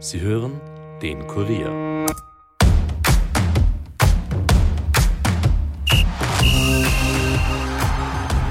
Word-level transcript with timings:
Sie 0.00 0.20
hören 0.20 0.60
den 1.02 1.26
Kurier. 1.26 2.06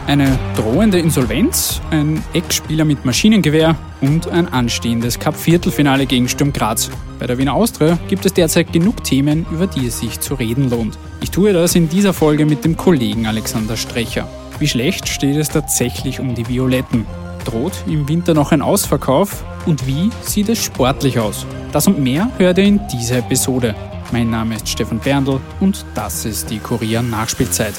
Eine 0.08 0.38
drohende 0.58 1.00
Insolvenz, 1.00 1.82
ein 1.90 2.22
Ex-Spieler 2.34 2.84
mit 2.84 3.06
Maschinengewehr 3.06 3.78
und 4.02 4.28
ein 4.28 4.50
anstehendes 4.50 5.20
Cup-Viertelfinale 5.20 6.06
gegen 6.06 6.28
Sturm 6.28 6.52
Graz. 6.52 6.90
Bei 7.18 7.28
der 7.28 7.38
Wiener 7.38 7.54
Austria 7.54 7.98
gibt 8.10 8.26
es 8.26 8.34
derzeit 8.34 8.74
genug 8.74 9.06
Themen, 9.06 9.46
über 9.50 9.68
die 9.68 9.88
es 9.88 10.00
sich 10.00 10.20
zu 10.20 10.34
reden 10.34 10.70
lohnt. 10.70 10.98
Ich 11.22 11.32
tue 11.32 11.54
das 11.54 11.76
in 11.76 11.88
dieser 11.88 12.14
Folge 12.14 12.46
mit 12.46 12.66
dem 12.66 12.76
Kollegen 12.76 13.26
Alexander 13.26 13.78
Strecher. 13.78 14.28
Wie 14.60 14.68
schlecht 14.68 15.08
steht 15.08 15.38
es 15.38 15.48
tatsächlich 15.48 16.20
um 16.20 16.36
die 16.36 16.48
Violetten? 16.50 17.06
Droht 17.48 17.86
im 17.88 18.10
Winter 18.10 18.34
noch 18.34 18.52
ein 18.52 18.62
Ausverkauf? 18.62 19.46
Und 19.66 19.88
wie 19.88 20.10
sieht 20.22 20.50
es 20.50 20.62
sportlich 20.62 21.18
aus? 21.18 21.46
Das 21.72 21.88
und 21.88 21.98
mehr 21.98 22.30
hört 22.38 22.58
ihr 22.58 22.66
in 22.66 22.82
dieser 22.92 23.20
Episode. 23.20 23.74
Mein 24.12 24.30
Name 24.30 24.56
ist 24.56 24.68
Stefan 24.68 25.00
Berndl 25.00 25.40
und 25.62 25.86
das 25.96 26.26
ist 26.26 26.50
die 26.50 26.60
Kurier 26.60 27.02
Nachspielzeit. 27.02 27.74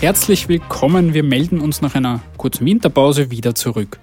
Herzlich 0.00 0.48
willkommen, 0.48 1.14
wir 1.14 1.22
melden 1.22 1.60
uns 1.60 1.80
nach 1.80 1.94
einer 1.94 2.22
kurzen 2.38 2.66
Winterpause 2.66 3.30
wieder 3.30 3.54
zurück. 3.54 4.00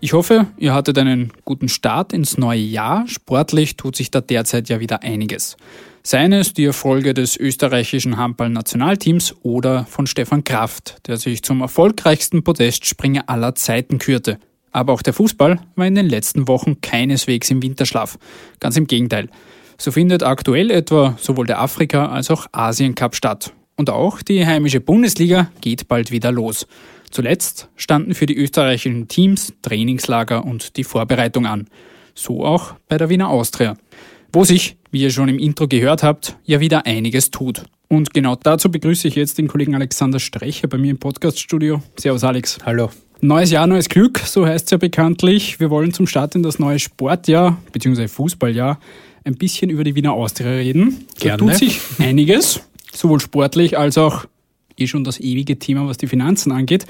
Ich 0.00 0.12
hoffe, 0.12 0.48
ihr 0.58 0.74
hattet 0.74 0.98
einen 0.98 1.32
guten 1.46 1.70
Start 1.70 2.12
ins 2.12 2.36
neue 2.36 2.60
Jahr. 2.60 3.08
Sportlich 3.08 3.78
tut 3.78 3.96
sich 3.96 4.10
da 4.10 4.20
derzeit 4.20 4.68
ja 4.68 4.78
wieder 4.78 5.02
einiges. 5.02 5.56
Seien 6.06 6.34
es 6.34 6.52
die 6.52 6.66
Erfolge 6.66 7.14
des 7.14 7.34
österreichischen 7.34 8.18
Handball-Nationalteams 8.18 9.36
oder 9.40 9.86
von 9.86 10.06
Stefan 10.06 10.44
Kraft, 10.44 10.98
der 11.06 11.16
sich 11.16 11.42
zum 11.42 11.62
erfolgreichsten 11.62 12.44
Podestspringer 12.44 13.24
aller 13.30 13.54
Zeiten 13.54 13.96
kürte. 13.96 14.38
Aber 14.70 14.92
auch 14.92 15.00
der 15.00 15.14
Fußball 15.14 15.60
war 15.76 15.86
in 15.86 15.94
den 15.94 16.10
letzten 16.10 16.46
Wochen 16.46 16.82
keineswegs 16.82 17.50
im 17.50 17.62
Winterschlaf. 17.62 18.18
Ganz 18.60 18.76
im 18.76 18.86
Gegenteil. 18.86 19.30
So 19.78 19.92
findet 19.92 20.22
aktuell 20.22 20.70
etwa 20.70 21.16
sowohl 21.18 21.46
der 21.46 21.62
Afrika- 21.62 22.10
als 22.10 22.30
auch 22.30 22.48
Asien-Cup 22.52 23.16
statt. 23.16 23.54
Und 23.76 23.88
auch 23.88 24.20
die 24.20 24.44
heimische 24.44 24.80
Bundesliga 24.80 25.50
geht 25.62 25.88
bald 25.88 26.10
wieder 26.10 26.30
los. 26.30 26.66
Zuletzt 27.10 27.70
standen 27.76 28.12
für 28.12 28.26
die 28.26 28.36
österreichischen 28.36 29.08
Teams 29.08 29.54
Trainingslager 29.62 30.44
und 30.44 30.76
die 30.76 30.84
Vorbereitung 30.84 31.46
an. 31.46 31.66
So 32.14 32.44
auch 32.44 32.74
bei 32.88 32.98
der 32.98 33.08
Wiener 33.08 33.30
Austria. 33.30 33.74
Wo 34.34 34.42
sich, 34.42 34.76
wie 34.90 35.00
ihr 35.00 35.10
schon 35.10 35.28
im 35.28 35.38
Intro 35.38 35.68
gehört 35.68 36.02
habt, 36.02 36.36
ja 36.44 36.58
wieder 36.58 36.86
einiges 36.86 37.30
tut. 37.30 37.62
Und 37.86 38.12
genau 38.12 38.34
dazu 38.34 38.68
begrüße 38.68 39.06
ich 39.06 39.14
jetzt 39.14 39.38
den 39.38 39.46
Kollegen 39.46 39.76
Alexander 39.76 40.18
Strecher 40.18 40.66
bei 40.66 40.76
mir 40.76 40.90
im 40.90 40.98
Podcaststudio. 40.98 41.80
Servus 41.96 42.24
Alex. 42.24 42.58
Hallo. 42.66 42.90
Neues 43.20 43.52
Jahr, 43.52 43.68
neues 43.68 43.88
Glück, 43.88 44.18
so 44.18 44.44
heißt 44.44 44.64
es 44.64 44.70
ja 44.72 44.78
bekanntlich. 44.78 45.60
Wir 45.60 45.70
wollen 45.70 45.92
zum 45.92 46.08
Start 46.08 46.34
in 46.34 46.42
das 46.42 46.58
neue 46.58 46.80
Sportjahr 46.80 47.62
bzw. 47.70 48.08
Fußballjahr 48.08 48.80
ein 49.22 49.36
bisschen 49.36 49.70
über 49.70 49.84
die 49.84 49.94
Wiener 49.94 50.14
Austria 50.14 50.50
reden. 50.50 51.06
Gerne. 51.20 51.38
Da 51.38 51.52
tut 51.52 51.54
sich 51.54 51.78
einiges 52.00 52.60
sowohl 52.92 53.20
sportlich 53.20 53.78
als 53.78 53.96
auch 53.98 54.24
eh 54.76 54.88
schon 54.88 55.04
das 55.04 55.20
ewige 55.20 55.60
Thema, 55.60 55.86
was 55.86 55.96
die 55.96 56.08
Finanzen 56.08 56.50
angeht. 56.50 56.86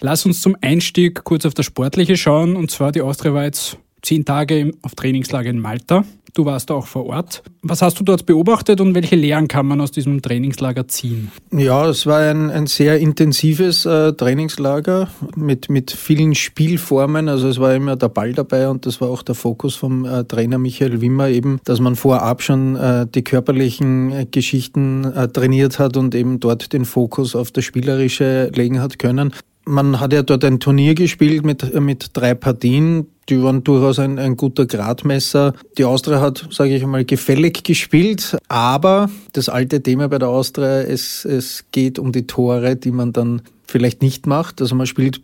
Lass 0.00 0.24
uns 0.24 0.40
zum 0.40 0.56
Einstieg 0.62 1.24
kurz 1.24 1.44
auf 1.44 1.52
das 1.52 1.66
Sportliche 1.66 2.16
schauen. 2.16 2.56
Und 2.56 2.70
zwar 2.70 2.90
die 2.90 3.02
Austria 3.02 3.34
war 3.34 3.44
jetzt 3.44 3.76
zehn 4.02 4.24
Tage 4.24 4.72
auf 4.82 4.94
Trainingslager 4.94 5.50
in 5.50 5.58
Malta. 5.58 6.04
Du 6.34 6.44
warst 6.44 6.70
da 6.70 6.74
auch 6.74 6.86
vor 6.86 7.06
Ort. 7.06 7.42
Was 7.62 7.82
hast 7.82 7.98
du 7.98 8.04
dort 8.04 8.24
beobachtet 8.24 8.80
und 8.80 8.94
welche 8.94 9.16
Lehren 9.16 9.48
kann 9.48 9.66
man 9.66 9.80
aus 9.80 9.90
diesem 9.90 10.22
Trainingslager 10.22 10.86
ziehen? 10.88 11.30
Ja, 11.52 11.88
es 11.88 12.06
war 12.06 12.20
ein, 12.20 12.50
ein 12.50 12.66
sehr 12.66 12.98
intensives 12.98 13.84
äh, 13.84 14.12
Trainingslager 14.12 15.08
mit, 15.36 15.68
mit 15.68 15.90
vielen 15.90 16.34
Spielformen. 16.34 17.28
Also 17.28 17.48
es 17.48 17.58
war 17.58 17.74
immer 17.74 17.96
der 17.96 18.08
Ball 18.08 18.32
dabei 18.32 18.68
und 18.68 18.86
das 18.86 19.00
war 19.00 19.08
auch 19.08 19.22
der 19.22 19.34
Fokus 19.34 19.74
vom 19.74 20.04
äh, 20.04 20.24
Trainer 20.24 20.58
Michael 20.58 21.00
Wimmer 21.00 21.28
eben, 21.28 21.60
dass 21.64 21.80
man 21.80 21.96
vorab 21.96 22.42
schon 22.42 22.76
äh, 22.76 23.06
die 23.12 23.24
körperlichen 23.24 24.12
äh, 24.12 24.26
Geschichten 24.30 25.04
äh, 25.04 25.28
trainiert 25.28 25.78
hat 25.78 25.96
und 25.96 26.14
eben 26.14 26.38
dort 26.38 26.72
den 26.72 26.84
Fokus 26.84 27.34
auf 27.34 27.50
das 27.50 27.64
Spielerische 27.64 28.50
legen 28.54 28.80
hat 28.80 28.98
können. 28.98 29.32
Man 29.70 30.00
hat 30.00 30.12
ja 30.12 30.22
dort 30.22 30.44
ein 30.44 30.58
Turnier 30.58 30.94
gespielt 30.94 31.44
mit, 31.44 31.78
mit 31.80 32.10
drei 32.12 32.34
Partien 32.34 33.06
die 33.30 33.42
waren 33.42 33.62
durchaus 33.64 33.98
ein, 33.98 34.18
ein 34.18 34.36
guter 34.36 34.66
Gradmesser. 34.66 35.54
Die 35.78 35.84
Austria 35.84 36.20
hat, 36.20 36.48
sage 36.50 36.74
ich 36.74 36.82
einmal, 36.82 37.04
gefällig 37.04 37.62
gespielt, 37.62 38.36
aber 38.48 39.08
das 39.32 39.48
alte 39.48 39.82
Thema 39.82 40.08
bei 40.08 40.18
der 40.18 40.28
Austria, 40.28 40.80
es, 40.80 41.24
es 41.24 41.64
geht 41.70 41.98
um 41.98 42.12
die 42.12 42.26
Tore, 42.26 42.76
die 42.76 42.90
man 42.90 43.12
dann 43.12 43.42
vielleicht 43.70 44.02
nicht 44.02 44.26
macht. 44.26 44.60
Also 44.60 44.74
man 44.74 44.86
spielt 44.86 45.22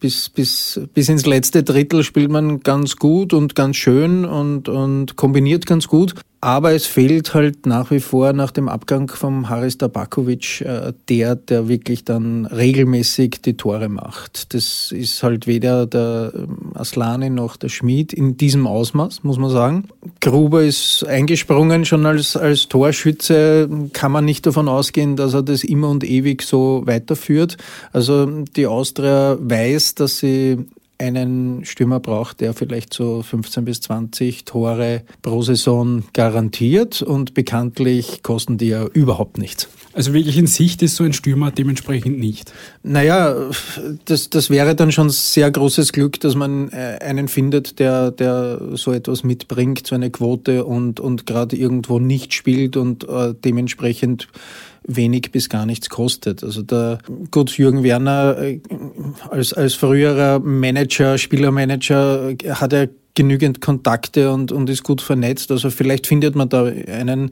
bis, 0.00 0.28
bis, 0.28 0.80
bis 0.94 1.08
ins 1.08 1.26
letzte 1.26 1.62
Drittel 1.62 2.02
spielt 2.02 2.30
man 2.30 2.60
ganz 2.60 2.96
gut 2.96 3.32
und 3.32 3.54
ganz 3.54 3.76
schön 3.76 4.24
und, 4.24 4.68
und 4.68 5.16
kombiniert 5.16 5.66
ganz 5.66 5.86
gut. 5.86 6.14
Aber 6.46 6.72
es 6.74 6.86
fehlt 6.86 7.34
halt 7.34 7.66
nach 7.66 7.90
wie 7.90 7.98
vor 7.98 8.32
nach 8.32 8.52
dem 8.52 8.68
Abgang 8.68 9.10
vom 9.10 9.48
Haris 9.48 9.78
Tabakovic 9.78 10.60
äh, 10.60 10.92
der, 11.08 11.34
der 11.34 11.66
wirklich 11.66 12.04
dann 12.04 12.46
regelmäßig 12.46 13.40
die 13.42 13.56
Tore 13.56 13.88
macht. 13.88 14.54
Das 14.54 14.92
ist 14.92 15.22
halt 15.24 15.46
weder 15.46 15.86
der 15.86 16.32
ähm, 16.36 16.72
Aslani 16.74 17.30
noch 17.30 17.56
der 17.56 17.68
Schmid 17.68 18.12
in 18.12 18.36
diesem 18.36 18.66
Ausmaß, 18.66 19.24
muss 19.24 19.38
man 19.38 19.50
sagen. 19.50 19.88
Gruber 20.20 20.62
ist 20.62 21.04
eingesprungen 21.08 21.84
schon 21.84 22.06
als, 22.06 22.36
als 22.36 22.68
Torschütze. 22.68 23.68
Kann 23.92 24.12
man 24.12 24.24
nicht 24.24 24.46
davon 24.46 24.68
ausgehen, 24.68 25.16
dass 25.16 25.34
er 25.34 25.42
das 25.42 25.64
immer 25.64 25.88
und 25.88 26.04
ewig 26.04 26.42
so 26.42 26.82
weiterführt. 26.84 27.25
Also 27.92 28.26
die 28.26 28.66
Austria 28.66 29.36
weiß, 29.40 29.94
dass 29.94 30.18
sie 30.18 30.58
einen 30.98 31.64
Stürmer 31.64 32.00
braucht, 32.00 32.40
der 32.40 32.54
vielleicht 32.54 32.94
so 32.94 33.22
15 33.22 33.64
bis 33.64 33.80
20 33.82 34.44
Tore 34.44 35.02
pro 35.22 35.42
Saison 35.42 36.04
garantiert 36.14 37.02
und 37.02 37.34
bekanntlich 37.34 38.22
kosten 38.22 38.56
die 38.56 38.68
ja 38.68 38.86
überhaupt 38.86 39.38
nichts. 39.38 39.68
Also 39.92 40.12
wirklich 40.12 40.36
in 40.36 40.46
Sicht 40.46 40.82
ist 40.82 40.96
so 40.96 41.04
ein 41.04 41.12
Stürmer 41.12 41.50
dementsprechend 41.50 42.18
nicht. 42.18 42.52
Naja, 42.82 43.34
das, 44.04 44.30
das 44.30 44.50
wäre 44.50 44.74
dann 44.74 44.92
schon 44.92 45.10
sehr 45.10 45.50
großes 45.50 45.92
Glück, 45.92 46.20
dass 46.20 46.34
man 46.34 46.70
äh, 46.70 46.98
einen 47.00 47.28
findet, 47.28 47.78
der, 47.78 48.10
der 48.10 48.60
so 48.74 48.92
etwas 48.92 49.24
mitbringt, 49.24 49.86
so 49.86 49.94
eine 49.94 50.10
Quote 50.10 50.64
und, 50.64 51.00
und 51.00 51.26
gerade 51.26 51.56
irgendwo 51.56 51.98
nicht 51.98 52.34
spielt 52.34 52.76
und 52.76 53.08
äh, 53.08 53.34
dementsprechend 53.42 54.28
wenig 54.86 55.32
bis 55.32 55.48
gar 55.48 55.66
nichts 55.66 55.88
kostet. 55.88 56.42
Also 56.42 56.62
der 56.62 56.98
gut 57.30 57.56
Jürgen 57.58 57.82
Werner 57.82 58.38
äh, 58.38 58.60
als, 59.30 59.52
als 59.52 59.74
früherer 59.74 60.38
Manager, 60.38 61.18
Spielermanager 61.18 62.34
hat 62.48 62.72
er 62.72 62.88
genügend 63.14 63.60
Kontakte 63.60 64.32
und, 64.32 64.52
und 64.52 64.70
ist 64.70 64.84
gut 64.84 65.00
vernetzt. 65.00 65.50
Also 65.50 65.70
vielleicht 65.70 66.06
findet 66.06 66.36
man 66.36 66.48
da 66.48 66.64
einen, 66.64 67.30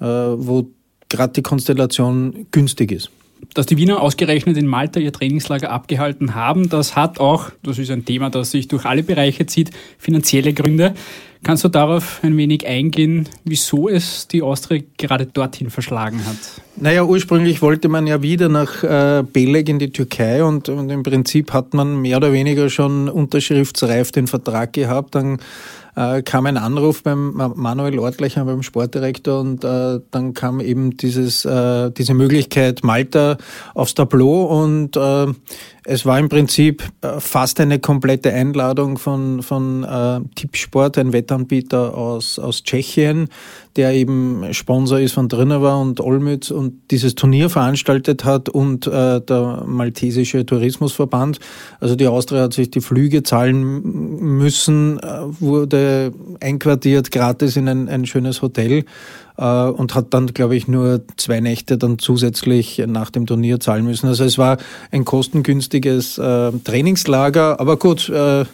äh, 0.00 0.04
wo 0.04 0.70
gerade 1.08 1.32
die 1.32 1.42
Konstellation 1.42 2.46
günstig 2.50 2.92
ist. 2.92 3.10
Dass 3.54 3.66
die 3.66 3.76
Wiener 3.76 4.00
ausgerechnet 4.00 4.56
in 4.56 4.66
Malta 4.66 5.00
ihr 5.00 5.12
Trainingslager 5.12 5.70
abgehalten 5.70 6.34
haben, 6.34 6.68
das 6.68 6.96
hat 6.96 7.18
auch, 7.20 7.50
das 7.62 7.78
ist 7.78 7.90
ein 7.90 8.04
Thema, 8.04 8.30
das 8.30 8.50
sich 8.50 8.68
durch 8.68 8.84
alle 8.84 9.02
Bereiche 9.02 9.46
zieht, 9.46 9.70
finanzielle 9.98 10.52
Gründe. 10.52 10.94
Kannst 11.42 11.64
du 11.64 11.68
darauf 11.68 12.20
ein 12.22 12.36
wenig 12.36 12.66
eingehen, 12.66 13.26
wieso 13.44 13.88
es 13.88 14.28
die 14.28 14.42
Austria 14.42 14.82
gerade 14.98 15.24
dorthin 15.24 15.70
verschlagen 15.70 16.20
hat? 16.26 16.36
Naja, 16.76 17.02
ursprünglich 17.04 17.62
wollte 17.62 17.88
man 17.88 18.06
ja 18.06 18.20
wieder 18.20 18.50
nach 18.50 18.82
äh, 18.82 19.22
Beleg 19.22 19.70
in 19.70 19.78
die 19.78 19.90
Türkei 19.90 20.44
und, 20.44 20.68
und 20.68 20.90
im 20.90 21.02
Prinzip 21.02 21.54
hat 21.54 21.72
man 21.72 22.02
mehr 22.02 22.18
oder 22.18 22.34
weniger 22.34 22.68
schon 22.68 23.08
unterschriftsreif 23.08 24.12
den 24.12 24.26
Vertrag 24.26 24.74
gehabt. 24.74 25.14
Dann 25.14 25.38
äh, 25.96 26.22
kam 26.22 26.46
ein 26.46 26.56
Anruf 26.56 27.02
beim 27.02 27.32
Manuel 27.54 27.98
Ortlecher, 27.98 28.44
beim 28.44 28.62
Sportdirektor, 28.62 29.40
und 29.40 29.64
äh, 29.64 30.00
dann 30.10 30.34
kam 30.34 30.60
eben 30.60 30.96
dieses, 30.96 31.44
äh, 31.44 31.90
diese 31.90 32.14
Möglichkeit 32.14 32.84
Malta 32.84 33.36
aufs 33.74 33.94
Tableau 33.94 34.44
und 34.44 34.96
äh, 34.96 35.26
es 35.92 36.06
war 36.06 36.20
im 36.20 36.28
Prinzip 36.28 36.84
äh, 37.00 37.18
fast 37.18 37.58
eine 37.58 37.80
komplette 37.80 38.32
Einladung 38.32 38.96
von, 38.96 39.42
von 39.42 39.82
äh, 39.82 40.20
Tippsport, 40.36 40.96
ein 40.98 41.12
Wettanbieter 41.12 41.98
aus, 41.98 42.38
aus 42.38 42.62
Tschechien, 42.62 43.26
der 43.74 43.92
eben 43.94 44.54
Sponsor 44.54 45.00
ist 45.00 45.14
von 45.14 45.28
Drinova 45.28 45.74
und 45.74 45.98
Olmütz 46.00 46.52
und 46.52 46.74
dieses 46.92 47.16
Turnier 47.16 47.50
veranstaltet 47.50 48.24
hat 48.24 48.48
und 48.48 48.86
äh, 48.86 49.20
der 49.20 49.64
Maltesische 49.66 50.46
Tourismusverband. 50.46 51.40
Also 51.80 51.96
die 51.96 52.06
Austria 52.06 52.42
hat 52.42 52.52
sich 52.52 52.70
die 52.70 52.82
Flüge 52.82 53.24
zahlen 53.24 53.82
müssen, 54.38 55.00
äh, 55.00 55.22
wurde 55.40 56.12
einquartiert 56.38 57.10
gratis 57.10 57.56
in 57.56 57.68
ein, 57.68 57.88
ein 57.88 58.06
schönes 58.06 58.42
Hotel. 58.42 58.84
Und 59.40 59.94
hat 59.94 60.12
dann, 60.12 60.26
glaube 60.28 60.54
ich, 60.54 60.68
nur 60.68 61.00
zwei 61.16 61.40
Nächte 61.40 61.78
dann 61.78 61.98
zusätzlich 61.98 62.82
nach 62.86 63.10
dem 63.10 63.26
Turnier 63.26 63.58
zahlen 63.58 63.84
müssen. 63.84 64.06
Also 64.06 64.24
es 64.24 64.36
war 64.36 64.58
ein 64.90 65.04
kostengünstiges 65.04 66.18
äh, 66.18 66.52
Trainingslager, 66.64 67.58
aber 67.58 67.78
gut, 67.78 68.08
äh, 68.10 68.44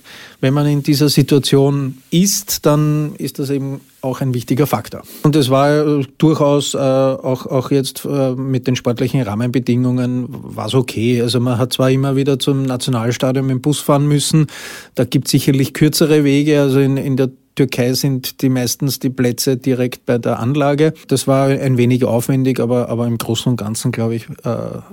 wenn 0.40 0.54
man 0.54 0.66
in 0.66 0.82
dieser 0.82 1.08
Situation 1.08 1.98
ist, 2.10 2.66
dann 2.66 3.14
ist 3.16 3.38
das 3.38 3.50
eben 3.50 3.80
auch 4.00 4.20
ein 4.20 4.34
wichtiger 4.34 4.66
Faktor. 4.66 5.02
Und 5.22 5.34
es 5.34 5.50
war 5.50 5.70
äh, 5.70 6.04
durchaus 6.18 6.74
äh, 6.74 6.78
auch, 6.78 7.46
auch 7.46 7.70
jetzt 7.70 8.04
äh, 8.04 8.32
mit 8.32 8.66
den 8.66 8.76
sportlichen 8.76 9.22
Rahmenbedingungen 9.22 10.26
war 10.28 10.66
es 10.66 10.74
okay. 10.74 11.20
Also 11.20 11.40
man 11.40 11.58
hat 11.58 11.72
zwar 11.72 11.90
immer 11.90 12.16
wieder 12.16 12.38
zum 12.38 12.62
Nationalstadion 12.62 13.46
mit 13.46 13.54
dem 13.54 13.60
Bus 13.60 13.80
fahren 13.80 14.06
müssen, 14.06 14.46
da 14.94 15.04
gibt 15.04 15.26
es 15.26 15.32
sicherlich 15.32 15.72
kürzere 15.74 16.22
Wege, 16.22 16.60
also 16.60 16.78
in, 16.78 16.96
in 16.96 17.16
der 17.16 17.30
Türkei 17.56 17.94
sind 17.94 18.42
die 18.42 18.48
meistens 18.48 19.00
die 19.00 19.10
Plätze 19.10 19.56
direkt 19.56 20.06
bei 20.06 20.18
der 20.18 20.38
Anlage. 20.38 20.94
Das 21.08 21.26
war 21.26 21.48
ein 21.48 21.76
wenig 21.76 22.04
aufwendig, 22.04 22.60
aber, 22.60 22.88
aber 22.88 23.06
im 23.06 23.18
Großen 23.18 23.50
und 23.50 23.56
Ganzen, 23.56 23.90
glaube 23.92 24.14
ich, 24.14 24.28
äh, 24.44 24.48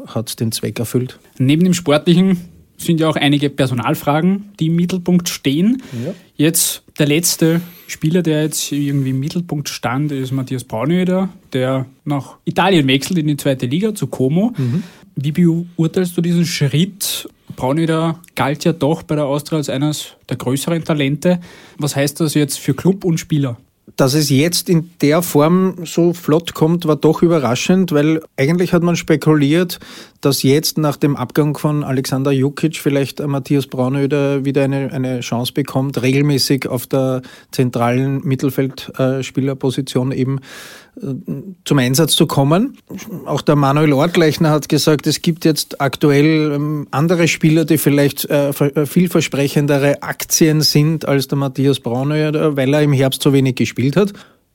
hat 0.07 0.29
es 0.29 0.35
den 0.35 0.51
Zweck 0.51 0.79
erfüllt. 0.79 1.19
Neben 1.37 1.63
dem 1.63 1.73
Sportlichen 1.73 2.37
sind 2.77 2.99
ja 2.99 3.09
auch 3.09 3.15
einige 3.15 3.49
Personalfragen, 3.49 4.49
die 4.59 4.67
im 4.67 4.75
Mittelpunkt 4.75 5.29
stehen. 5.29 5.83
Ja. 6.05 6.13
Jetzt 6.35 6.83
der 6.97 7.07
letzte 7.07 7.61
Spieler, 7.87 8.21
der 8.21 8.43
jetzt 8.43 8.71
irgendwie 8.71 9.11
im 9.11 9.19
Mittelpunkt 9.19 9.69
stand, 9.69 10.11
ist 10.11 10.31
Matthias 10.31 10.63
Braunöder, 10.63 11.29
der 11.53 11.85
nach 12.05 12.37
Italien 12.45 12.87
wechselt 12.87 13.19
in 13.19 13.27
die 13.27 13.37
zweite 13.37 13.65
Liga 13.65 13.93
zu 13.93 14.07
Como. 14.07 14.53
Mhm. 14.57 14.83
Wie 15.15 15.31
beurteilst 15.31 16.17
du 16.17 16.21
diesen 16.21 16.45
Schritt? 16.45 17.27
Braunöder 17.63 18.19
galt 18.35 18.65
ja 18.65 18.73
doch 18.73 19.03
bei 19.03 19.15
der 19.15 19.23
Austria 19.23 19.57
als 19.57 19.69
eines 19.69 20.17
der 20.27 20.35
größeren 20.35 20.83
Talente. 20.83 21.39
Was 21.77 21.95
heißt 21.95 22.19
das 22.19 22.33
jetzt 22.33 22.59
für 22.59 22.73
Club 22.73 23.05
und 23.05 23.19
Spieler? 23.19 23.55
Dass 23.95 24.15
es 24.15 24.29
jetzt 24.29 24.67
in 24.67 24.89
der 25.01 25.21
Form 25.21 25.75
so 25.85 26.11
flott 26.11 26.53
kommt, 26.55 26.85
war 26.87 26.97
doch 26.97 27.21
überraschend, 27.21 27.93
weil 27.93 28.21
eigentlich 28.35 28.73
hat 28.73 28.83
man 28.83 28.97
spekuliert, 28.97 29.79
dass 30.19 30.43
jetzt 30.43 30.77
nach 30.77 30.97
dem 30.97 31.15
Abgang 31.15 31.57
von 31.57 31.85
Alexander 31.85 32.31
Jukic 32.31 32.75
vielleicht 32.75 33.25
Matthias 33.25 33.67
Braunöder 33.67 34.43
wieder 34.43 34.65
eine, 34.65 34.91
eine 34.91 35.21
Chance 35.21 35.53
bekommt, 35.53 36.01
regelmäßig 36.01 36.67
auf 36.67 36.85
der 36.85 37.21
zentralen 37.51 38.27
Mittelfeldspielerposition 38.27 40.11
eben 40.11 40.41
zum 41.65 41.79
Einsatz 41.79 42.15
zu 42.15 42.27
kommen. 42.27 42.77
Auch 43.25 43.41
der 43.41 43.55
Manuel 43.55 43.93
Ortleichner 43.93 44.51
hat 44.51 44.69
gesagt, 44.69 45.07
es 45.07 45.21
gibt 45.21 45.43
jetzt 45.45 45.81
aktuell 45.81 46.53
ähm, 46.53 46.87
andere 46.91 47.27
Spieler, 47.27 47.65
die 47.65 47.77
vielleicht 47.77 48.29
äh, 48.29 48.49
äh, 48.49 48.85
vielversprechendere 48.85 50.03
Aktien 50.03 50.61
sind 50.61 51.07
als 51.07 51.27
der 51.27 51.37
Matthias 51.37 51.79
Braunöder, 51.79 52.55
weil 52.55 52.73
er 52.73 52.83
im 52.83 52.93
Herbst 52.93 53.23
so 53.23 53.33
wenig 53.33 53.55
gespielt 53.55 53.95
hat. 53.95 54.13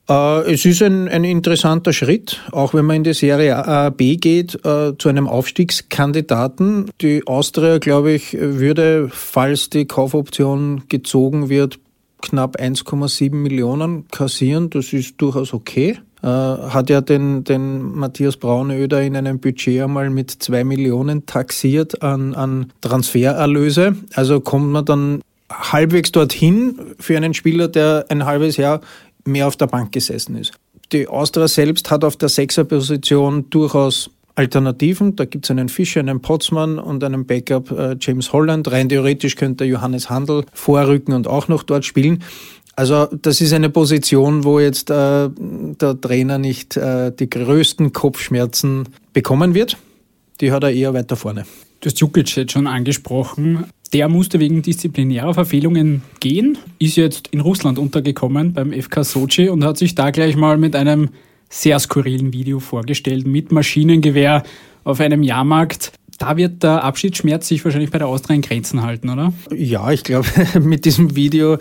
Äh, 0.08 0.52
es 0.52 0.64
ist 0.64 0.82
ein, 0.82 1.08
ein 1.08 1.24
interessanter 1.24 1.92
Schritt, 1.92 2.40
auch 2.52 2.72
wenn 2.72 2.86
man 2.86 2.96
in 2.96 3.04
die 3.04 3.14
Serie 3.14 3.66
A, 3.66 3.90
B 3.90 4.16
geht, 4.16 4.64
äh, 4.64 4.92
zu 4.96 5.08
einem 5.08 5.26
Aufstiegskandidaten. 5.26 6.90
Die 7.00 7.26
Austria, 7.26 7.78
glaube 7.78 8.12
ich, 8.12 8.36
würde, 8.38 9.08
falls 9.10 9.70
die 9.70 9.86
Kaufoption 9.86 10.84
gezogen 10.88 11.48
wird, 11.48 11.78
knapp 12.22 12.58
1,7 12.58 13.34
Millionen 13.34 14.08
kassieren. 14.08 14.70
Das 14.70 14.92
ist 14.92 15.14
durchaus 15.18 15.52
okay. 15.52 15.98
Äh, 16.22 16.26
hat 16.26 16.90
ja 16.90 17.00
den, 17.00 17.44
den 17.44 17.94
Matthias 17.94 18.36
Braunöder 18.36 19.02
in 19.02 19.16
einem 19.16 19.38
Budget 19.38 19.82
einmal 19.82 20.10
mit 20.10 20.30
zwei 20.30 20.64
Millionen 20.64 21.26
taxiert 21.26 22.02
an, 22.02 22.34
an 22.34 22.72
Transfererlöse. 22.80 23.94
Also 24.14 24.40
kommt 24.40 24.70
man 24.72 24.84
dann 24.84 25.20
halbwegs 25.50 26.10
dorthin 26.12 26.78
für 26.98 27.16
einen 27.16 27.34
Spieler, 27.34 27.68
der 27.68 28.06
ein 28.08 28.24
halbes 28.24 28.56
Jahr 28.56 28.80
mehr 29.24 29.46
auf 29.46 29.56
der 29.56 29.66
Bank 29.66 29.92
gesessen 29.92 30.36
ist. 30.36 30.52
Die 30.92 31.06
Austria 31.06 31.48
selbst 31.48 31.90
hat 31.90 32.02
auf 32.02 32.16
der 32.16 32.28
Sechserposition 32.28 33.48
durchaus 33.50 34.10
Alternativen. 34.34 35.16
Da 35.16 35.24
gibt 35.24 35.44
es 35.44 35.50
einen 35.50 35.68
Fischer, 35.68 36.00
einen 36.00 36.20
Potzmann 36.20 36.78
und 36.78 37.02
einen 37.02 37.26
Backup 37.26 37.70
äh, 37.72 37.96
James 38.00 38.32
Holland. 38.32 38.70
Rein 38.70 38.88
theoretisch 38.88 39.36
könnte 39.36 39.64
Johannes 39.64 40.08
Handel 40.10 40.44
vorrücken 40.52 41.12
und 41.12 41.26
auch 41.26 41.48
noch 41.48 41.64
dort 41.64 41.84
spielen. 41.84 42.22
Also 42.78 43.06
das 43.06 43.40
ist 43.40 43.52
eine 43.52 43.70
Position, 43.70 44.44
wo 44.44 44.60
jetzt 44.60 44.88
äh, 44.88 45.28
der 45.36 46.00
Trainer 46.00 46.38
nicht 46.38 46.76
äh, 46.76 47.10
die 47.10 47.28
größten 47.28 47.92
Kopfschmerzen 47.92 48.84
bekommen 49.12 49.52
wird. 49.52 49.76
Die 50.40 50.52
hat 50.52 50.62
er 50.62 50.70
eher 50.70 50.94
weiter 50.94 51.16
vorne. 51.16 51.44
Du 51.80 51.86
hast 51.86 51.98
Jukic 51.98 52.36
jetzt 52.36 52.52
schon 52.52 52.68
angesprochen. 52.68 53.64
Der 53.92 54.08
musste 54.08 54.38
wegen 54.38 54.62
disziplinärer 54.62 55.34
Verfehlungen 55.34 56.02
gehen, 56.20 56.56
ist 56.78 56.94
jetzt 56.94 57.26
in 57.32 57.40
Russland 57.40 57.80
untergekommen 57.80 58.52
beim 58.52 58.72
FK 58.72 59.02
Sochi 59.02 59.48
und 59.48 59.64
hat 59.64 59.76
sich 59.76 59.96
da 59.96 60.12
gleich 60.12 60.36
mal 60.36 60.56
mit 60.56 60.76
einem 60.76 61.08
sehr 61.48 61.80
skurrilen 61.80 62.32
Video 62.32 62.60
vorgestellt 62.60 63.26
mit 63.26 63.50
Maschinengewehr 63.50 64.44
auf 64.84 65.00
einem 65.00 65.24
Jahrmarkt. 65.24 65.90
Da 66.18 66.36
wird 66.36 66.64
der 66.64 66.82
Abschiedsschmerz 66.82 67.46
sich 67.46 67.64
wahrscheinlich 67.64 67.92
bei 67.92 67.98
der 67.98 68.08
Austria 68.08 68.34
in 68.34 68.42
Grenzen 68.42 68.82
halten, 68.82 69.08
oder? 69.08 69.32
Ja, 69.54 69.92
ich 69.92 70.02
glaube, 70.02 70.26
mit 70.60 70.84
diesem 70.84 71.14
Video 71.14 71.58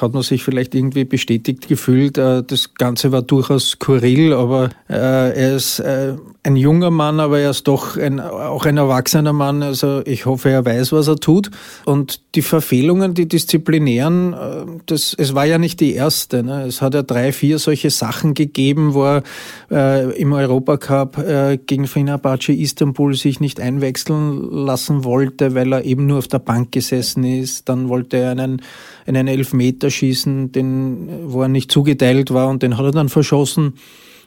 hat 0.00 0.14
man 0.14 0.22
sich 0.22 0.44
vielleicht 0.44 0.74
irgendwie 0.74 1.04
bestätigt 1.04 1.68
gefühlt. 1.68 2.18
Äh, 2.18 2.42
das 2.42 2.74
Ganze 2.74 3.12
war 3.12 3.22
durchaus 3.22 3.70
skurril, 3.70 4.32
aber 4.32 4.70
äh, 4.88 4.94
er 4.94 5.56
ist 5.56 5.78
äh, 5.80 6.14
ein 6.42 6.56
junger 6.56 6.90
Mann, 6.90 7.20
aber 7.20 7.40
er 7.40 7.50
ist 7.50 7.68
doch 7.68 7.96
ein, 7.96 8.20
auch 8.20 8.66
ein 8.66 8.76
erwachsener 8.76 9.32
Mann. 9.32 9.62
Also 9.62 10.02
ich 10.04 10.26
hoffe, 10.26 10.50
er 10.50 10.64
weiß, 10.64 10.92
was 10.92 11.08
er 11.08 11.16
tut. 11.16 11.50
Und 11.84 12.20
die 12.34 12.42
Verfehlungen, 12.42 13.14
die 13.14 13.28
disziplinären, 13.28 14.80
das, 14.86 15.14
es 15.16 15.34
war 15.34 15.46
ja 15.46 15.58
nicht 15.58 15.80
die 15.80 15.94
erste. 15.94 16.42
Ne? 16.42 16.64
Es 16.66 16.82
hat 16.82 16.94
ja 16.94 17.02
drei, 17.02 17.32
vier 17.32 17.58
solche 17.58 17.90
Sachen 17.90 18.34
gegeben, 18.34 18.92
wo 18.92 19.04
er 19.04 19.22
im 20.16 20.32
Europacup 20.32 21.18
äh, 21.18 21.58
gegen 21.58 21.86
Fenerbahce 21.86 22.52
Istanbul 22.52 23.14
sich 23.14 23.40
nicht 23.40 23.60
einwechseln 23.60 24.50
lassen 24.50 25.04
wollte, 25.04 25.54
weil 25.54 25.72
er 25.72 25.84
eben 25.84 26.06
nur 26.06 26.18
auf 26.18 26.28
der 26.28 26.38
Bank 26.38 26.72
gesessen 26.72 27.24
ist. 27.24 27.68
Dann 27.68 27.88
wollte 27.88 28.18
er 28.18 28.32
einen, 28.32 28.62
einen 29.06 29.28
Elfmeter 29.28 29.90
schießen, 29.90 30.52
den, 30.52 31.08
wo 31.24 31.42
er 31.42 31.48
nicht 31.48 31.70
zugeteilt 31.70 32.32
war 32.32 32.48
und 32.48 32.62
den 32.62 32.76
hat 32.76 32.84
er 32.84 32.92
dann 32.92 33.08
verschossen. 33.08 33.74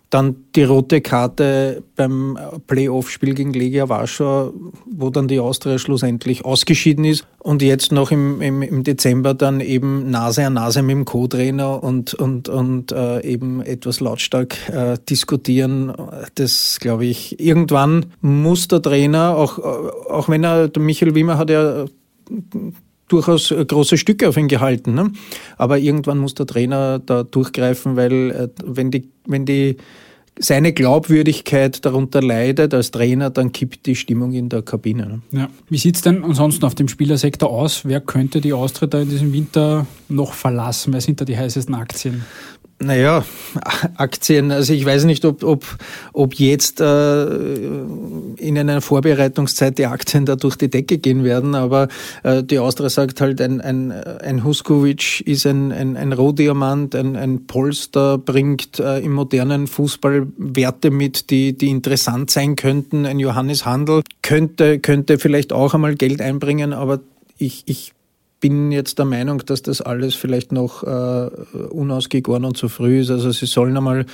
Dann 0.09 0.37
die 0.55 0.63
rote 0.63 1.01
Karte 1.01 1.83
beim 1.97 2.39
Playoff-Spiel 2.67 3.33
gegen 3.33 3.51
Legia 3.51 3.89
Warschau, 3.89 4.53
wo 4.89 5.09
dann 5.09 5.27
die 5.27 5.41
Austria 5.41 5.77
schlussendlich 5.77 6.45
ausgeschieden 6.45 7.03
ist. 7.03 7.27
Und 7.39 7.61
jetzt 7.61 7.91
noch 7.91 8.11
im, 8.11 8.41
im, 8.41 8.61
im 8.61 8.85
Dezember 8.85 9.33
dann 9.33 9.59
eben 9.59 10.09
Nase 10.09 10.45
an 10.45 10.53
Nase 10.53 10.81
mit 10.81 10.95
dem 10.95 11.03
Co-Trainer 11.03 11.83
und, 11.83 12.13
und, 12.13 12.47
und 12.47 12.93
äh, 12.93 13.21
eben 13.25 13.61
etwas 13.61 13.99
lautstark 13.99 14.55
äh, 14.69 14.97
diskutieren. 15.09 15.91
Das 16.35 16.79
glaube 16.79 17.05
ich, 17.05 17.37
irgendwann 17.41 18.05
muss 18.21 18.69
der 18.69 18.81
Trainer, 18.81 19.35
auch, 19.35 19.59
auch 19.59 20.29
wenn 20.29 20.45
er, 20.45 20.69
der 20.69 20.81
Michael 20.81 21.15
Wimmer 21.15 21.37
hat 21.37 21.49
ja 21.49 21.83
durchaus 23.07 23.53
große 23.55 23.97
Stücke 23.97 24.29
auf 24.29 24.37
ihn 24.37 24.47
gehalten. 24.47 24.93
Ne? 24.93 25.11
Aber 25.57 25.77
irgendwann 25.77 26.17
muss 26.17 26.35
der 26.35 26.45
Trainer 26.45 26.99
da 26.99 27.23
durchgreifen, 27.23 27.95
weil 27.95 28.31
äh, 28.31 28.49
wenn 28.65 28.91
die, 28.91 29.09
wenn 29.25 29.45
die 29.45 29.77
seine 30.39 30.73
Glaubwürdigkeit 30.73 31.83
darunter 31.83 32.21
leidet 32.21 32.73
als 32.73 32.91
Trainer, 32.91 33.29
dann 33.29 33.51
kippt 33.51 33.85
die 33.85 33.95
Stimmung 33.95 34.33
in 34.33 34.49
der 34.49 34.61
Kabine. 34.61 35.21
Ne? 35.31 35.39
Ja. 35.39 35.49
Wie 35.69 35.77
sieht 35.77 35.95
es 35.95 36.01
denn 36.01 36.23
ansonsten 36.23 36.65
auf 36.65 36.75
dem 36.75 36.87
Spielersektor 36.87 37.49
aus? 37.49 37.85
Wer 37.85 38.01
könnte 38.01 38.41
die 38.41 38.53
Austria 38.53 38.87
da 38.87 39.01
in 39.01 39.09
diesem 39.09 39.33
Winter 39.33 39.87
noch 40.09 40.33
verlassen? 40.33 40.93
Wer 40.93 41.01
sind 41.01 41.19
da 41.19 41.25
die 41.25 41.37
heißesten 41.37 41.75
Aktien? 41.75 42.23
Naja, 42.79 43.25
Aktien, 43.95 44.51
also 44.51 44.71
ich 44.71 44.85
weiß 44.85 45.05
nicht, 45.05 45.25
ob, 45.25 45.43
ob, 45.43 45.65
ob 46.13 46.35
jetzt 46.35 46.79
äh, 46.79 47.25
in 47.25 48.55
einer 48.55 48.81
Vorbereitungszeit 48.81 49.79
die 49.79 49.87
Aktien 49.87 50.27
da 50.27 50.35
durch 50.35 50.57
die 50.57 50.69
Decke 50.69 50.99
gehen 50.99 51.23
werden, 51.23 51.55
aber 51.55 51.87
äh, 52.21 52.43
die 52.43 52.59
Austria 52.59 52.89
sagt 52.89 53.19
halt, 53.19 53.41
ein, 53.41 53.61
ein, 53.61 53.91
ein 53.91 54.43
Huskovic 54.43 55.21
ist 55.21 55.47
ein, 55.47 55.71
ein, 55.71 55.97
ein 55.97 56.13
Rohdiamant, 56.13 56.93
ein, 56.93 57.15
ein 57.15 57.47
Polster, 57.47 58.19
bringt 58.19 58.79
äh, 58.79 58.99
im 58.99 59.13
modernen 59.13 59.65
Fußball 59.65 60.27
Werte 60.37 60.91
mit, 60.91 61.31
die, 61.31 61.57
die 61.57 61.69
interessant 61.69 62.29
sein 62.29 62.55
könnten. 62.55 63.07
Ein 63.07 63.17
Johannes 63.17 63.65
Handel 63.65 64.03
könnte, 64.21 64.77
könnte 64.77 65.17
vielleicht 65.17 65.51
auch 65.51 65.73
einmal 65.73 65.95
Geld 65.95 66.21
einbringen, 66.21 66.73
aber 66.73 66.99
ich, 67.39 67.63
ich 67.65 67.93
bin 68.47 68.71
jetzt 68.71 68.97
der 68.97 69.03
Meinung, 69.03 69.43
dass 69.45 69.61
das 69.61 69.81
alles 69.81 70.15
vielleicht 70.15 70.53
noch 70.53 70.81
äh, 70.81 71.29
unausgegoren 71.69 72.45
und 72.45 72.55
zu 72.55 72.69
früh 72.69 73.01
ist. 73.01 73.11
Also 73.11 73.31
sie 73.31 73.45
sollen 73.45 73.75
einmal 73.75 74.05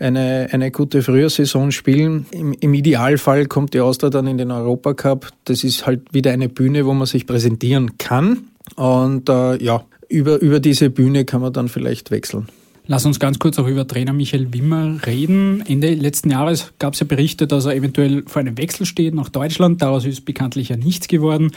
eine, 0.00 0.48
eine 0.50 0.72
gute 0.72 1.00
Frühjahrsaison 1.00 1.70
spielen. 1.70 2.26
Im, 2.32 2.54
Im 2.54 2.74
Idealfall 2.74 3.46
kommt 3.46 3.74
die 3.74 3.80
Austria 3.80 4.10
dann 4.10 4.26
in 4.26 4.36
den 4.36 4.50
Europacup. 4.50 5.28
Das 5.44 5.62
ist 5.62 5.86
halt 5.86 6.12
wieder 6.12 6.32
eine 6.32 6.48
Bühne, 6.48 6.86
wo 6.86 6.92
man 6.92 7.06
sich 7.06 7.24
präsentieren 7.24 7.98
kann. 7.98 8.48
Und 8.74 9.28
äh, 9.28 9.62
ja, 9.62 9.84
über, 10.08 10.40
über 10.40 10.58
diese 10.58 10.90
Bühne 10.90 11.24
kann 11.24 11.40
man 11.40 11.52
dann 11.52 11.68
vielleicht 11.68 12.10
wechseln. 12.10 12.48
Lass 12.88 13.06
uns 13.06 13.20
ganz 13.20 13.38
kurz 13.38 13.60
auch 13.60 13.68
über 13.68 13.86
Trainer 13.86 14.12
Michael 14.12 14.52
Wimmer 14.52 14.98
reden. 15.06 15.62
Ende 15.68 15.94
letzten 15.94 16.30
Jahres 16.30 16.72
gab 16.80 16.94
es 16.94 17.00
ja 17.00 17.06
Berichte, 17.06 17.46
dass 17.46 17.66
er 17.66 17.76
eventuell 17.76 18.24
vor 18.26 18.40
einem 18.40 18.58
Wechsel 18.58 18.86
steht 18.86 19.14
nach 19.14 19.28
Deutschland. 19.28 19.82
Daraus 19.82 20.04
ist 20.04 20.24
bekanntlich 20.24 20.70
ja 20.70 20.76
nichts 20.76 21.06
geworden. 21.06 21.52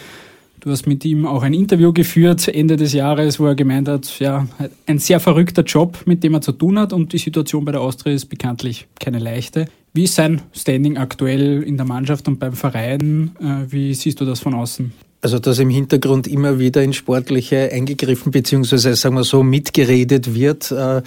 Du 0.62 0.70
hast 0.70 0.86
mit 0.86 1.04
ihm 1.06 1.26
auch 1.26 1.42
ein 1.42 1.56
Interview 1.56 1.92
geführt 1.92 2.48
Ende 2.48 2.78
des 2.78 2.94
Jahres, 2.94 3.40
wo 3.40 3.48
er 3.48 3.56
gemeint 3.56 3.88
hat, 3.88 4.20
ja, 4.20 4.48
ein 4.86 5.00
sehr 5.00 5.20
verrückter 5.20 5.64
Job, 5.64 6.04
mit 6.06 6.24
dem 6.24 6.36
er 6.36 6.42
zu 6.42 6.52
tun 6.52 6.78
hat 6.78 6.94
und 6.94 7.14
die 7.14 7.18
Situation 7.18 7.66
bei 7.66 7.72
der 7.72 7.82
Austria 7.82 8.14
ist 8.14 8.28
bekanntlich 8.28 8.88
keine 9.00 9.18
leichte. 9.18 9.66
Wie 9.94 10.04
ist 10.04 10.14
sein 10.14 10.44
Standing 10.54 10.98
aktuell 10.98 11.64
in 11.64 11.78
der 11.78 11.88
Mannschaft 11.88 12.28
und 12.28 12.40
beim 12.40 12.54
Verein? 12.54 13.32
Äh, 13.40 13.72
wie 13.72 13.96
siehst 13.96 14.22
du 14.22 14.26
das 14.26 14.40
von 14.40 14.54
außen? 14.54 14.94
Also, 15.24 15.40
dass 15.40 15.58
im 15.58 15.72
Hintergrund 15.72 16.28
immer 16.28 16.60
wieder 16.60 16.84
in 16.84 16.94
Sportliche 16.94 17.72
eingegriffen 17.72 18.32
beziehungsweise, 18.32 18.96
sagen 18.96 19.16
wir 19.16 19.24
so, 19.24 19.42
mitgeredet 19.42 20.36
wird. 20.36 20.70
Äh, 20.70 21.02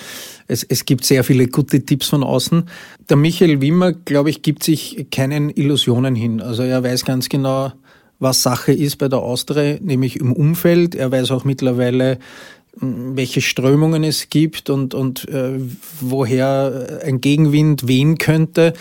es, 0.49 0.65
es 0.65 0.85
gibt 0.85 1.05
sehr 1.05 1.23
viele 1.23 1.47
gute 1.47 1.85
Tipps 1.85 2.09
von 2.09 2.25
außen. 2.25 2.65
Der 3.09 3.17
Michael 3.17 3.61
Wimmer, 3.61 3.93
glaube 3.93 4.31
ich, 4.31 4.43
gibt 4.43 4.65
sich 4.65 5.07
keinen 5.13 5.51
Illusionen 5.51 6.17
hin. 6.17 6.41
Also 6.41 6.65
er 6.65 6.83
weiß 6.83 7.05
ganz 7.05 7.29
genau, 7.29 7.73
was 8.19 8.43
Sache 8.43 8.73
ist 8.73 8.97
bei 8.97 9.09
der 9.09 9.21
Austria, 9.21 9.79
nämlich 9.81 10.21
im 10.21 10.33
Umfeld. 10.33 10.95
Er 10.95 11.11
weiß 11.11 11.31
auch 11.31 11.45
mittlerweile, 11.45 12.19
welche 12.81 13.41
Strömungen 13.41 14.03
es 14.05 14.31
gibt 14.31 14.69
und, 14.71 14.95
und 14.95 15.29
äh, 15.29 15.61
woher 16.01 17.01
ein 17.05 17.21
Gegenwind 17.21 17.87
wehen 17.87 18.19
könnte. 18.19 18.73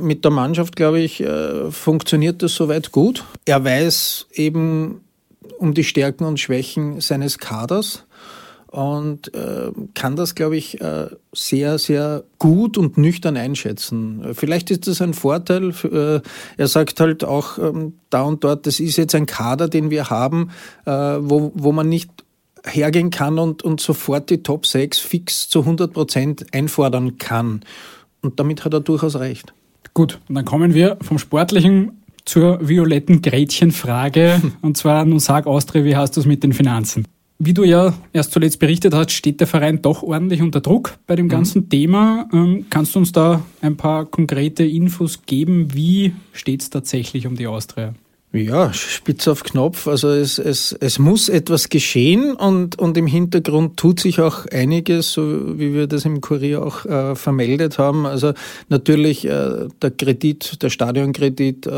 Mit 0.00 0.24
der 0.24 0.32
Mannschaft, 0.32 0.76
glaube 0.76 1.00
ich, 1.00 1.20
äh, 1.20 1.70
funktioniert 1.70 2.42
das 2.42 2.54
soweit 2.54 2.90
gut. 2.92 3.24
Er 3.44 3.64
weiß 3.64 4.26
eben 4.32 5.02
um 5.58 5.74
die 5.74 5.84
Stärken 5.84 6.24
und 6.24 6.40
Schwächen 6.40 7.00
seines 7.00 7.38
Kaders 7.38 8.04
und 8.70 9.34
äh, 9.34 9.70
kann 9.94 10.16
das, 10.16 10.34
glaube 10.34 10.56
ich, 10.56 10.80
äh, 10.80 11.06
sehr, 11.32 11.78
sehr 11.78 12.24
gut 12.38 12.76
und 12.76 12.98
nüchtern 12.98 13.36
einschätzen. 13.36 14.34
Vielleicht 14.34 14.70
ist 14.70 14.86
das 14.86 15.00
ein 15.00 15.14
Vorteil. 15.14 15.72
Äh, 15.84 16.20
er 16.56 16.68
sagt 16.68 17.00
halt 17.00 17.24
auch 17.24 17.58
ähm, 17.58 17.94
da 18.10 18.22
und 18.22 18.44
dort, 18.44 18.66
das 18.66 18.78
ist 18.78 18.96
jetzt 18.96 19.14
ein 19.14 19.26
Kader, 19.26 19.68
den 19.68 19.90
wir 19.90 20.10
haben, 20.10 20.50
äh, 20.84 20.90
wo, 20.90 21.52
wo 21.54 21.72
man 21.72 21.88
nicht 21.88 22.10
hergehen 22.66 23.10
kann 23.10 23.38
und, 23.38 23.62
und 23.62 23.80
sofort 23.80 24.28
die 24.30 24.42
Top 24.42 24.66
6 24.66 24.98
fix 24.98 25.48
zu 25.48 25.60
100 25.60 25.92
Prozent 25.92 26.46
einfordern 26.52 27.16
kann. 27.18 27.62
Und 28.20 28.38
damit 28.38 28.64
hat 28.64 28.74
er 28.74 28.80
durchaus 28.80 29.16
recht. 29.16 29.54
Gut, 29.94 30.20
und 30.28 30.34
dann 30.34 30.44
kommen 30.44 30.74
wir 30.74 30.98
vom 31.00 31.18
Sportlichen 31.18 32.02
zur 32.24 32.68
violetten 32.68 33.22
Gretchenfrage. 33.22 34.42
und 34.60 34.76
zwar, 34.76 35.04
nun 35.06 35.20
sag 35.20 35.46
Austria, 35.46 35.84
wie 35.84 35.96
hast 35.96 36.16
du 36.16 36.20
es 36.20 36.26
mit 36.26 36.42
den 36.42 36.52
Finanzen? 36.52 37.06
Wie 37.40 37.54
du 37.54 37.62
ja 37.62 37.94
erst 38.12 38.32
zuletzt 38.32 38.58
berichtet 38.58 38.92
hast, 38.94 39.12
steht 39.12 39.38
der 39.38 39.46
Verein 39.46 39.80
doch 39.80 40.02
ordentlich 40.02 40.42
unter 40.42 40.60
Druck 40.60 40.98
bei 41.06 41.14
dem 41.14 41.26
mhm. 41.26 41.30
ganzen 41.30 41.62
mhm. 41.62 41.68
Thema. 41.68 42.28
Ähm, 42.32 42.66
kannst 42.68 42.96
du 42.96 42.98
uns 42.98 43.12
da 43.12 43.44
ein 43.60 43.76
paar 43.76 44.06
konkrete 44.06 44.64
Infos 44.64 45.24
geben? 45.24 45.72
Wie 45.72 46.14
steht 46.32 46.62
es 46.62 46.70
tatsächlich 46.70 47.28
um 47.28 47.36
die 47.36 47.46
Austria? 47.46 47.94
Ja, 48.30 48.74
spitz 48.74 49.26
auf 49.26 49.42
Knopf. 49.42 49.86
Also 49.86 50.10
es, 50.10 50.38
es, 50.38 50.72
es 50.72 50.98
muss 50.98 51.30
etwas 51.30 51.70
geschehen 51.70 52.34
und, 52.34 52.78
und 52.78 52.98
im 52.98 53.06
Hintergrund 53.06 53.78
tut 53.78 54.00
sich 54.00 54.20
auch 54.20 54.44
einiges, 54.52 55.12
so 55.12 55.58
wie 55.58 55.72
wir 55.72 55.86
das 55.86 56.04
im 56.04 56.20
Kurier 56.20 56.62
auch 56.62 56.84
äh, 56.84 57.14
vermeldet 57.16 57.78
haben. 57.78 58.04
Also 58.04 58.34
natürlich 58.68 59.24
äh, 59.24 59.68
der 59.80 59.90
Kredit, 59.92 60.62
der 60.62 60.68
Stadionkredit 60.68 61.66
äh, 61.66 61.70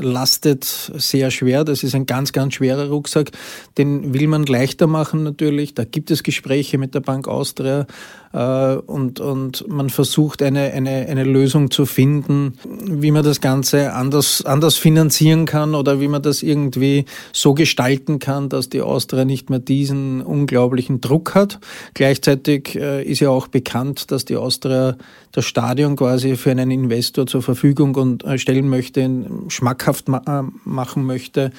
lastet 0.00 0.64
sehr 0.64 1.32
schwer. 1.32 1.64
Das 1.64 1.82
ist 1.82 1.96
ein 1.96 2.06
ganz, 2.06 2.30
ganz 2.32 2.54
schwerer 2.54 2.88
Rucksack. 2.88 3.32
Den 3.76 4.14
will 4.14 4.28
man 4.28 4.44
leichter 4.44 4.86
machen 4.86 5.24
natürlich. 5.24 5.74
Da 5.74 5.82
gibt 5.82 6.12
es 6.12 6.22
Gespräche 6.22 6.78
mit 6.78 6.94
der 6.94 7.00
Bank 7.00 7.26
Austria 7.26 7.88
äh, 8.32 8.74
und, 8.74 9.18
und 9.18 9.68
man 9.68 9.90
versucht 9.90 10.42
eine, 10.42 10.72
eine, 10.72 11.06
eine 11.08 11.24
Lösung 11.24 11.70
zu 11.70 11.84
finden, 11.84 12.54
wie 12.64 13.10
man 13.10 13.24
das 13.24 13.40
Ganze 13.40 13.92
anders, 13.92 14.44
anders 14.44 14.76
finanzieren 14.76 15.46
kann 15.46 15.74
oder 15.74 16.00
wie 16.00 16.08
man 16.08 16.22
das 16.22 16.42
irgendwie 16.42 17.06
so 17.32 17.54
gestalten 17.54 18.20
kann, 18.20 18.48
dass 18.48 18.68
die 18.68 18.82
Austria 18.82 19.24
nicht 19.24 19.50
mehr 19.50 19.58
diesen 19.58 20.22
unglaublichen 20.22 21.00
Druck 21.00 21.34
hat. 21.34 21.58
Gleichzeitig 21.94 22.76
äh, 22.76 23.02
ist 23.02 23.20
ja 23.20 23.30
auch 23.30 23.48
bekannt, 23.48 24.10
dass 24.12 24.24
die 24.24 24.36
Austria 24.36 24.96
das 25.32 25.44
Stadion 25.44 25.96
quasi 25.96 26.36
für 26.36 26.50
einen 26.52 26.70
Investor 26.70 27.26
zur 27.26 27.42
Verfügung 27.42 27.94
und 27.96 28.24
äh, 28.24 28.38
stellen 28.38 28.68
möchte, 28.68 29.08
schmackhaft 29.48 30.06
machen 30.08 31.04
möchte. 31.04 31.50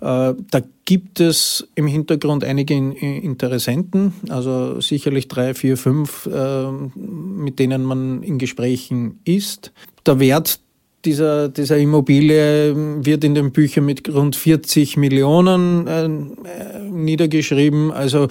Da 0.00 0.34
gibt 0.88 1.20
es 1.20 1.68
im 1.74 1.86
Hintergrund 1.86 2.44
einige 2.44 2.74
Interessenten, 2.74 4.14
also 4.30 4.80
sicherlich 4.80 5.28
drei, 5.28 5.52
vier, 5.52 5.76
fünf, 5.76 6.26
mit 6.96 7.58
denen 7.58 7.84
man 7.84 8.22
in 8.22 8.38
Gesprächen 8.38 9.20
ist. 9.26 9.70
Der 10.06 10.18
Wert 10.18 10.60
dieser, 11.04 11.50
dieser 11.50 11.76
Immobilie 11.76 13.04
wird 13.04 13.22
in 13.22 13.34
den 13.34 13.52
Büchern 13.52 13.84
mit 13.84 14.08
rund 14.08 14.34
40 14.34 14.96
Millionen 14.96 15.86
äh, 15.86 16.08
niedergeschrieben. 16.88 17.92
Also 17.92 18.28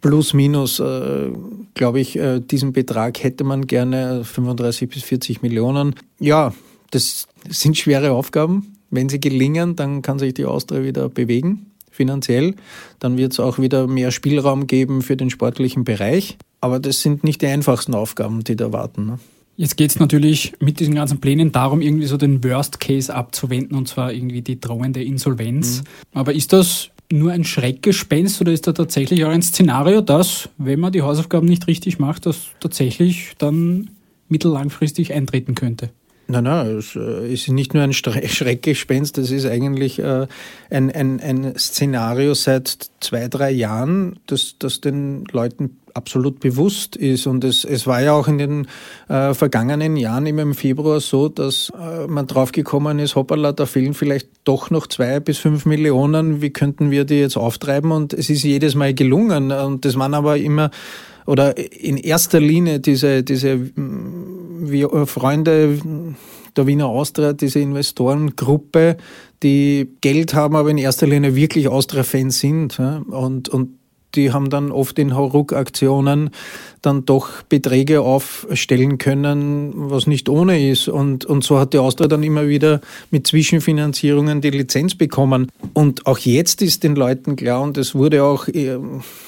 plus 0.00 0.34
minus, 0.34 0.80
äh, 0.80 1.30
glaube 1.74 2.00
ich, 2.00 2.16
äh, 2.16 2.40
diesen 2.40 2.72
Betrag 2.72 3.22
hätte 3.22 3.44
man 3.44 3.68
gerne, 3.68 4.24
35 4.24 4.88
bis 4.88 5.04
40 5.04 5.42
Millionen. 5.42 5.94
Ja, 6.18 6.52
das 6.90 7.28
sind 7.48 7.76
schwere 7.78 8.10
Aufgaben. 8.10 8.77
Wenn 8.90 9.08
sie 9.08 9.20
gelingen, 9.20 9.76
dann 9.76 10.02
kann 10.02 10.18
sich 10.18 10.34
die 10.34 10.44
Austria 10.44 10.82
wieder 10.82 11.08
bewegen, 11.08 11.66
finanziell. 11.90 12.54
Dann 12.98 13.16
wird 13.16 13.32
es 13.32 13.40
auch 13.40 13.58
wieder 13.58 13.86
mehr 13.86 14.10
Spielraum 14.10 14.66
geben 14.66 15.02
für 15.02 15.16
den 15.16 15.30
sportlichen 15.30 15.84
Bereich. 15.84 16.38
Aber 16.60 16.80
das 16.80 17.00
sind 17.00 17.24
nicht 17.24 17.42
die 17.42 17.46
einfachsten 17.46 17.94
Aufgaben, 17.94 18.42
die 18.44 18.56
da 18.56 18.72
warten. 18.72 19.06
Ne? 19.06 19.18
Jetzt 19.56 19.76
geht 19.76 19.90
es 19.90 19.98
natürlich 19.98 20.52
mit 20.60 20.78
diesen 20.78 20.94
ganzen 20.94 21.20
Plänen 21.20 21.50
darum, 21.50 21.80
irgendwie 21.80 22.06
so 22.06 22.16
den 22.16 22.42
Worst 22.44 22.78
Case 22.78 23.12
abzuwenden, 23.12 23.76
und 23.76 23.88
zwar 23.88 24.12
irgendwie 24.12 24.40
die 24.40 24.60
drohende 24.60 25.02
Insolvenz. 25.02 25.80
Mhm. 25.80 25.84
Aber 26.18 26.32
ist 26.32 26.52
das 26.52 26.90
nur 27.10 27.32
ein 27.32 27.44
Schreckgespenst 27.44 28.40
oder 28.40 28.52
ist 28.52 28.66
da 28.66 28.72
tatsächlich 28.72 29.24
auch 29.24 29.30
ein 29.30 29.42
Szenario, 29.42 30.00
dass, 30.00 30.48
wenn 30.58 30.78
man 30.78 30.92
die 30.92 31.02
Hausaufgaben 31.02 31.48
nicht 31.48 31.66
richtig 31.66 31.98
macht, 31.98 32.26
das 32.26 32.48
tatsächlich 32.60 33.32
dann 33.38 33.90
mittellangfristig 34.28 35.12
eintreten 35.12 35.54
könnte? 35.54 35.90
Nein, 36.30 36.44
nein, 36.44 36.76
es 36.76 36.94
äh, 36.94 37.32
ist 37.32 37.48
nicht 37.48 37.72
nur 37.72 37.82
ein 37.82 37.92
Schreckgespenst, 37.94 39.16
das 39.16 39.30
ist 39.30 39.46
eigentlich 39.46 39.98
äh, 39.98 40.26
ein, 40.68 40.90
ein, 40.90 41.20
ein 41.20 41.54
Szenario 41.56 42.34
seit 42.34 42.90
zwei, 43.00 43.28
drei 43.28 43.50
Jahren, 43.50 44.20
das, 44.26 44.56
das 44.58 44.82
den 44.82 45.24
Leuten 45.32 45.78
absolut 45.94 46.38
bewusst 46.40 46.96
ist. 46.96 47.26
Und 47.26 47.44
es, 47.44 47.64
es 47.64 47.86
war 47.86 48.02
ja 48.02 48.12
auch 48.12 48.28
in 48.28 48.36
den 48.36 48.68
äh, 49.08 49.32
vergangenen 49.32 49.96
Jahren 49.96 50.26
immer 50.26 50.42
im 50.42 50.54
Februar 50.54 51.00
so, 51.00 51.30
dass 51.30 51.70
äh, 51.70 52.06
man 52.06 52.26
draufgekommen 52.26 52.98
ist, 52.98 53.16
hoppala, 53.16 53.52
da 53.52 53.64
fehlen 53.64 53.94
vielleicht 53.94 54.28
doch 54.44 54.68
noch 54.68 54.86
zwei 54.86 55.20
bis 55.20 55.38
fünf 55.38 55.64
Millionen, 55.64 56.42
wie 56.42 56.50
könnten 56.50 56.90
wir 56.90 57.06
die 57.06 57.20
jetzt 57.20 57.38
auftreiben? 57.38 57.90
Und 57.90 58.12
es 58.12 58.28
ist 58.28 58.42
jedes 58.42 58.74
Mal 58.74 58.92
gelungen. 58.92 59.50
Und 59.50 59.86
das 59.86 59.96
waren 59.96 60.12
aber 60.12 60.36
immer 60.36 60.70
oder 61.28 61.58
in 61.58 61.98
erster 61.98 62.40
Linie 62.40 62.80
diese, 62.80 63.22
diese 63.22 63.60
wie 64.70 64.82
äh, 64.82 65.06
Freunde 65.06 65.78
der 66.56 66.66
Wiener 66.66 66.86
Austria, 66.86 67.32
diese 67.32 67.60
Investorengruppe, 67.60 68.96
die 69.42 69.88
Geld 70.00 70.34
haben, 70.34 70.56
aber 70.56 70.70
in 70.70 70.78
erster 70.78 71.06
Linie 71.06 71.34
wirklich 71.36 71.68
Austria-Fans 71.68 72.38
sind 72.38 72.78
und, 72.80 73.48
und 73.48 73.77
die 74.14 74.32
haben 74.32 74.50
dann 74.50 74.70
oft 74.70 74.98
in 74.98 75.14
Hauruck-Aktionen 75.14 76.30
dann 76.82 77.04
doch 77.04 77.42
Beträge 77.42 78.00
aufstellen 78.00 78.98
können, 78.98 79.72
was 79.74 80.06
nicht 80.06 80.28
ohne 80.28 80.70
ist. 80.70 80.88
Und, 80.88 81.24
und 81.24 81.44
so 81.44 81.58
hat 81.58 81.72
die 81.72 81.78
Austria 81.78 82.08
dann 82.08 82.22
immer 82.22 82.48
wieder 82.48 82.80
mit 83.10 83.26
Zwischenfinanzierungen 83.26 84.40
die 84.40 84.50
Lizenz 84.50 84.94
bekommen. 84.94 85.50
Und 85.74 86.06
auch 86.06 86.18
jetzt 86.18 86.62
ist 86.62 86.84
den 86.84 86.94
Leuten 86.94 87.36
klar, 87.36 87.62
und 87.62 87.76
es 87.76 87.94
wurde 87.94 88.24
auch 88.24 88.48
äh, 88.48 88.78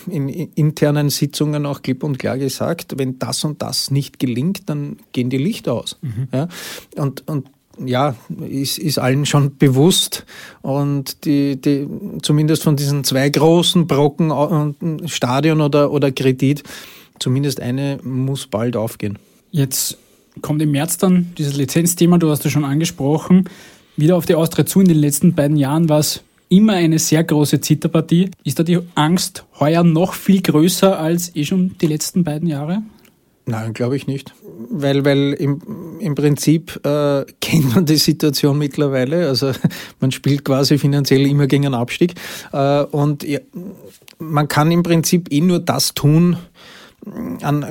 in 0.08 0.28
internen 0.28 1.10
Sitzungen 1.10 1.66
auch 1.66 1.82
klipp 1.82 2.02
und 2.02 2.18
klar 2.18 2.38
gesagt, 2.38 2.94
wenn 2.96 3.18
das 3.18 3.44
und 3.44 3.60
das 3.62 3.90
nicht 3.90 4.18
gelingt, 4.18 4.68
dann 4.68 4.96
gehen 5.12 5.30
die 5.30 5.38
Lichter 5.38 5.74
aus. 5.74 5.98
Mhm. 6.02 6.28
Ja? 6.32 6.48
Und, 6.96 7.28
und 7.28 7.48
ja, 7.84 8.14
ist, 8.48 8.78
ist 8.78 8.98
allen 8.98 9.26
schon 9.26 9.56
bewusst. 9.56 10.24
Und 10.62 11.24
die, 11.24 11.60
die, 11.60 11.86
zumindest 12.22 12.62
von 12.62 12.76
diesen 12.76 13.04
zwei 13.04 13.28
großen 13.28 13.86
Brocken, 13.86 14.30
äh, 14.30 15.08
Stadion 15.08 15.60
oder, 15.60 15.90
oder 15.92 16.12
Kredit, 16.12 16.62
zumindest 17.18 17.60
eine 17.60 17.98
muss 18.02 18.46
bald 18.46 18.76
aufgehen. 18.76 19.18
Jetzt 19.50 19.98
kommt 20.42 20.62
im 20.62 20.70
März 20.70 20.98
dann 20.98 21.32
dieses 21.38 21.56
Lizenzthema, 21.56 22.18
du 22.18 22.30
hast 22.30 22.44
es 22.46 22.52
schon 22.52 22.64
angesprochen, 22.64 23.48
wieder 23.96 24.16
auf 24.16 24.26
die 24.26 24.34
Austria 24.34 24.66
zu. 24.66 24.80
In 24.80 24.88
den 24.88 24.98
letzten 24.98 25.34
beiden 25.34 25.56
Jahren 25.56 25.88
war 25.88 25.98
es 25.98 26.22
immer 26.48 26.74
eine 26.74 26.98
sehr 26.98 27.24
große 27.24 27.60
Zitterpartie. 27.60 28.30
Ist 28.44 28.58
da 28.58 28.62
die 28.62 28.78
Angst 28.94 29.44
heuer 29.58 29.84
noch 29.84 30.14
viel 30.14 30.42
größer 30.42 30.98
als 30.98 31.34
eh 31.36 31.44
schon 31.44 31.76
die 31.80 31.86
letzten 31.86 32.24
beiden 32.24 32.48
Jahre? 32.48 32.82
Nein, 33.50 33.72
glaube 33.72 33.96
ich 33.96 34.06
nicht. 34.06 34.32
Weil, 34.70 35.04
weil 35.04 35.32
im, 35.34 35.60
im 35.98 36.14
Prinzip 36.14 36.80
äh, 36.84 37.24
kennt 37.40 37.74
man 37.74 37.86
die 37.86 37.96
Situation 37.96 38.58
mittlerweile. 38.58 39.28
Also 39.28 39.52
man 40.00 40.10
spielt 40.10 40.44
quasi 40.44 40.78
finanziell 40.78 41.26
immer 41.26 41.46
gegen 41.46 41.66
einen 41.66 41.74
Abstieg. 41.74 42.14
Äh, 42.52 42.82
und 42.84 43.22
ja, 43.22 43.40
man 44.18 44.48
kann 44.48 44.70
im 44.70 44.82
Prinzip 44.82 45.32
eh 45.32 45.40
nur 45.40 45.60
das 45.60 45.94
tun, 45.94 46.36
an 47.42 47.64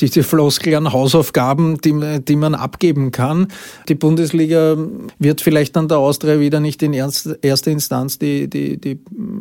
diese 0.00 0.22
Floskel 0.22 0.76
an 0.76 0.92
Hausaufgaben, 0.92 1.80
die, 1.80 2.20
die 2.20 2.36
man 2.36 2.54
abgeben 2.54 3.10
kann. 3.10 3.48
Die 3.88 3.96
Bundesliga 3.96 4.76
wird 5.18 5.40
vielleicht 5.40 5.76
an 5.76 5.88
der 5.88 5.98
Austria 5.98 6.38
wieder 6.38 6.60
nicht 6.60 6.82
in 6.82 6.92
erster 6.92 7.70
Instanz 7.70 8.18
die, 8.18 8.48
die, 8.48 8.80
die 8.80 9.00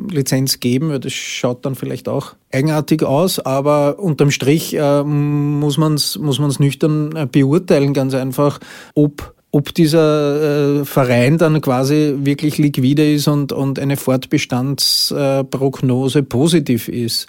Lizenz 0.10 0.60
geben. 0.60 1.00
Das 1.00 1.14
schaut 1.14 1.64
dann 1.66 1.76
vielleicht 1.76 2.10
auch 2.10 2.34
eigenartig 2.52 3.04
aus, 3.04 3.40
aber 3.40 4.00
unterm 4.00 4.32
Strich 4.32 4.76
äh, 4.76 5.04
muss 5.04 5.78
man 5.78 5.94
es 5.94 6.18
muss 6.18 6.40
man's 6.40 6.60
nüchtern 6.60 7.16
äh, 7.16 7.28
beurteilen, 7.32 7.94
ganz 7.94 8.14
einfach, 8.14 8.60
ob 8.96 9.34
ob 9.54 9.74
dieser 9.74 10.80
äh, 10.80 10.86
Verein 10.86 11.38
dann 11.38 11.60
quasi 11.60 12.16
wirklich 12.20 12.58
liquide 12.58 13.14
ist 13.14 13.28
und, 13.28 13.52
und 13.52 13.80
eine 13.80 13.98
Fortbestandsprognose 13.98 16.24
positiv 16.24 16.88
ist. 16.88 17.28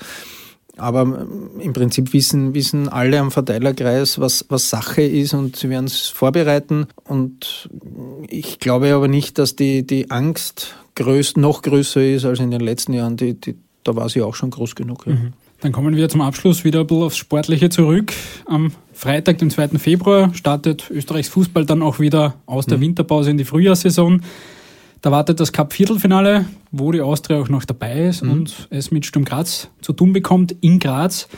Aber 0.76 1.02
ähm, 1.02 1.60
im 1.60 1.72
Prinzip 1.72 2.12
wissen, 2.12 2.54
wissen 2.54 2.88
alle 2.88 3.20
am 3.20 3.30
Verteilerkreis, 3.30 4.18
was, 4.18 4.46
was 4.48 4.70
Sache 4.70 5.02
ist 5.02 5.34
und 5.34 5.56
sie 5.56 5.68
werden 5.68 5.86
es 5.86 6.08
vorbereiten. 6.08 6.86
Und 7.04 7.68
ich 8.28 8.58
glaube 8.58 8.94
aber 8.94 9.08
nicht, 9.08 9.38
dass 9.38 9.56
die, 9.56 9.86
die 9.86 10.10
Angst 10.10 10.74
größ, 10.94 11.36
noch 11.36 11.62
größer 11.62 12.04
ist 12.04 12.24
als 12.24 12.40
in 12.40 12.50
den 12.50 12.60
letzten 12.60 12.94
Jahren. 12.94 13.16
Die, 13.16 13.34
die, 13.34 13.56
da 13.84 13.96
war 13.96 14.08
sie 14.08 14.22
auch 14.22 14.34
schon 14.34 14.50
groß 14.50 14.74
genug. 14.74 15.06
Ja. 15.06 15.12
Mhm. 15.12 15.32
Dann 15.60 15.70
kommen 15.70 15.94
wir 15.94 16.08
zum 16.08 16.22
Abschluss 16.22 16.64
wieder 16.64 16.80
ein 16.80 16.86
bisschen 16.88 17.04
aufs 17.04 17.16
Sportliche 17.16 17.68
zurück. 17.68 18.12
Am 18.46 18.72
Freitag, 18.92 19.38
den 19.38 19.48
2. 19.48 19.68
Februar, 19.78 20.34
startet 20.34 20.90
Österreichs 20.90 21.28
Fußball 21.28 21.66
dann 21.66 21.82
auch 21.82 22.00
wieder 22.00 22.34
aus 22.46 22.66
der 22.66 22.78
mhm. 22.78 22.82
Winterpause 22.82 23.30
in 23.30 23.38
die 23.38 23.44
Frühjahrssaison. 23.44 24.22
Da 25.02 25.10
wartet 25.10 25.40
das 25.40 25.52
Cup-Viertelfinale, 25.52 26.46
wo 26.70 26.92
die 26.92 27.00
Austria 27.00 27.40
auch 27.40 27.48
noch 27.48 27.64
dabei 27.64 28.06
ist 28.06 28.22
mhm. 28.22 28.30
und 28.30 28.68
es 28.70 28.92
mit 28.92 29.04
Sturm 29.04 29.24
Graz 29.24 29.68
zu 29.80 29.92
tun 29.92 30.12
bekommt 30.12 30.54
in 30.60 30.78
Graz. 30.78 31.28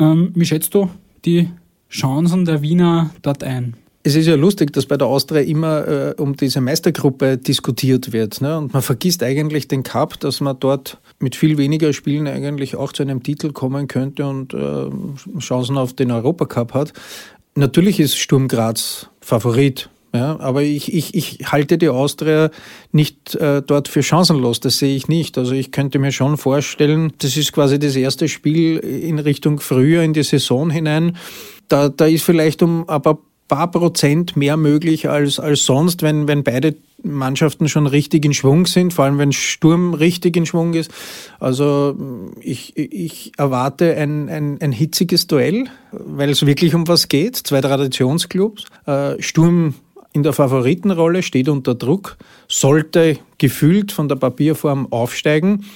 Ähm, 0.00 0.32
wie 0.34 0.44
schätzt 0.44 0.74
du 0.74 0.90
die 1.24 1.48
Chancen 1.88 2.44
der 2.44 2.62
Wiener 2.62 3.10
dort 3.22 3.44
ein? 3.44 3.76
Es 4.02 4.16
ist 4.16 4.26
ja 4.26 4.34
lustig, 4.34 4.72
dass 4.72 4.86
bei 4.86 4.96
der 4.96 5.06
Austria 5.06 5.42
immer 5.42 5.86
äh, 5.86 6.14
um 6.16 6.36
diese 6.36 6.60
Meistergruppe 6.60 7.38
diskutiert 7.38 8.12
wird. 8.12 8.40
Ne? 8.40 8.58
Und 8.58 8.72
man 8.72 8.82
vergisst 8.82 9.22
eigentlich 9.22 9.68
den 9.68 9.84
Cup, 9.84 10.18
dass 10.18 10.40
man 10.40 10.58
dort 10.58 10.98
mit 11.20 11.36
viel 11.36 11.58
weniger 11.58 11.92
Spielen 11.92 12.26
eigentlich 12.26 12.74
auch 12.74 12.92
zu 12.92 13.04
einem 13.04 13.22
Titel 13.22 13.52
kommen 13.52 13.86
könnte 13.86 14.26
und 14.26 14.52
äh, 14.52 15.38
Chancen 15.40 15.78
auf 15.78 15.92
den 15.92 16.10
Europacup 16.10 16.74
hat. 16.74 16.92
Natürlich 17.54 18.00
ist 18.00 18.16
Sturm 18.16 18.48
Graz 18.48 19.08
Favorit 19.20 19.90
ja, 20.14 20.38
aber 20.40 20.62
ich, 20.62 20.94
ich, 20.94 21.14
ich 21.14 21.52
halte 21.52 21.78
die 21.78 21.88
Austria 21.88 22.50
nicht 22.92 23.34
äh, 23.34 23.60
dort 23.60 23.88
für 23.88 24.02
chancenlos, 24.02 24.60
das 24.60 24.78
sehe 24.78 24.96
ich 24.96 25.08
nicht. 25.08 25.36
Also 25.36 25.52
ich 25.52 25.72
könnte 25.72 25.98
mir 25.98 26.12
schon 26.12 26.36
vorstellen, 26.36 27.12
das 27.18 27.36
ist 27.36 27.52
quasi 27.52 27.78
das 27.78 27.96
erste 27.96 28.28
Spiel 28.28 28.78
in 28.78 29.18
Richtung 29.18 29.60
früher 29.60 30.02
in 30.02 30.14
die 30.14 30.22
Saison 30.22 30.70
hinein. 30.70 31.16
Da, 31.68 31.88
da 31.88 32.06
ist 32.06 32.24
vielleicht 32.24 32.62
um 32.62 32.88
ein 32.88 33.02
paar, 33.02 33.70
Prozent 33.70 34.36
mehr 34.36 34.56
möglich 34.56 35.08
als, 35.08 35.38
als 35.38 35.64
sonst, 35.66 36.02
wenn, 36.02 36.26
wenn 36.26 36.42
beide 36.42 36.76
Mannschaften 37.02 37.68
schon 37.68 37.86
richtig 37.86 38.24
in 38.24 38.34
Schwung 38.34 38.66
sind, 38.66 38.92
vor 38.92 39.04
allem 39.04 39.18
wenn 39.18 39.32
Sturm 39.32 39.94
richtig 39.94 40.36
in 40.36 40.46
Schwung 40.46 40.74
ist. 40.74 40.90
Also 41.38 41.94
ich, 42.40 42.76
ich 42.76 43.32
erwarte 43.36 43.96
ein, 43.96 44.28
ein, 44.28 44.60
ein 44.60 44.72
hitziges 44.72 45.26
Duell, 45.26 45.66
weil 45.92 46.30
es 46.30 46.44
wirklich 46.44 46.74
um 46.74 46.88
was 46.88 47.08
geht. 47.08 47.36
Zwei 47.36 47.60
Traditionsclubs. 47.60 48.64
Äh, 48.86 49.22
Sturm 49.22 49.74
in 50.16 50.22
der 50.22 50.32
Favoritenrolle, 50.32 51.22
steht 51.22 51.50
unter 51.50 51.74
Druck, 51.74 52.16
sollte 52.48 53.18
gefühlt 53.36 53.92
von 53.92 54.08
der 54.08 54.16
Papierform 54.16 54.90
aufsteigen. 54.90 55.66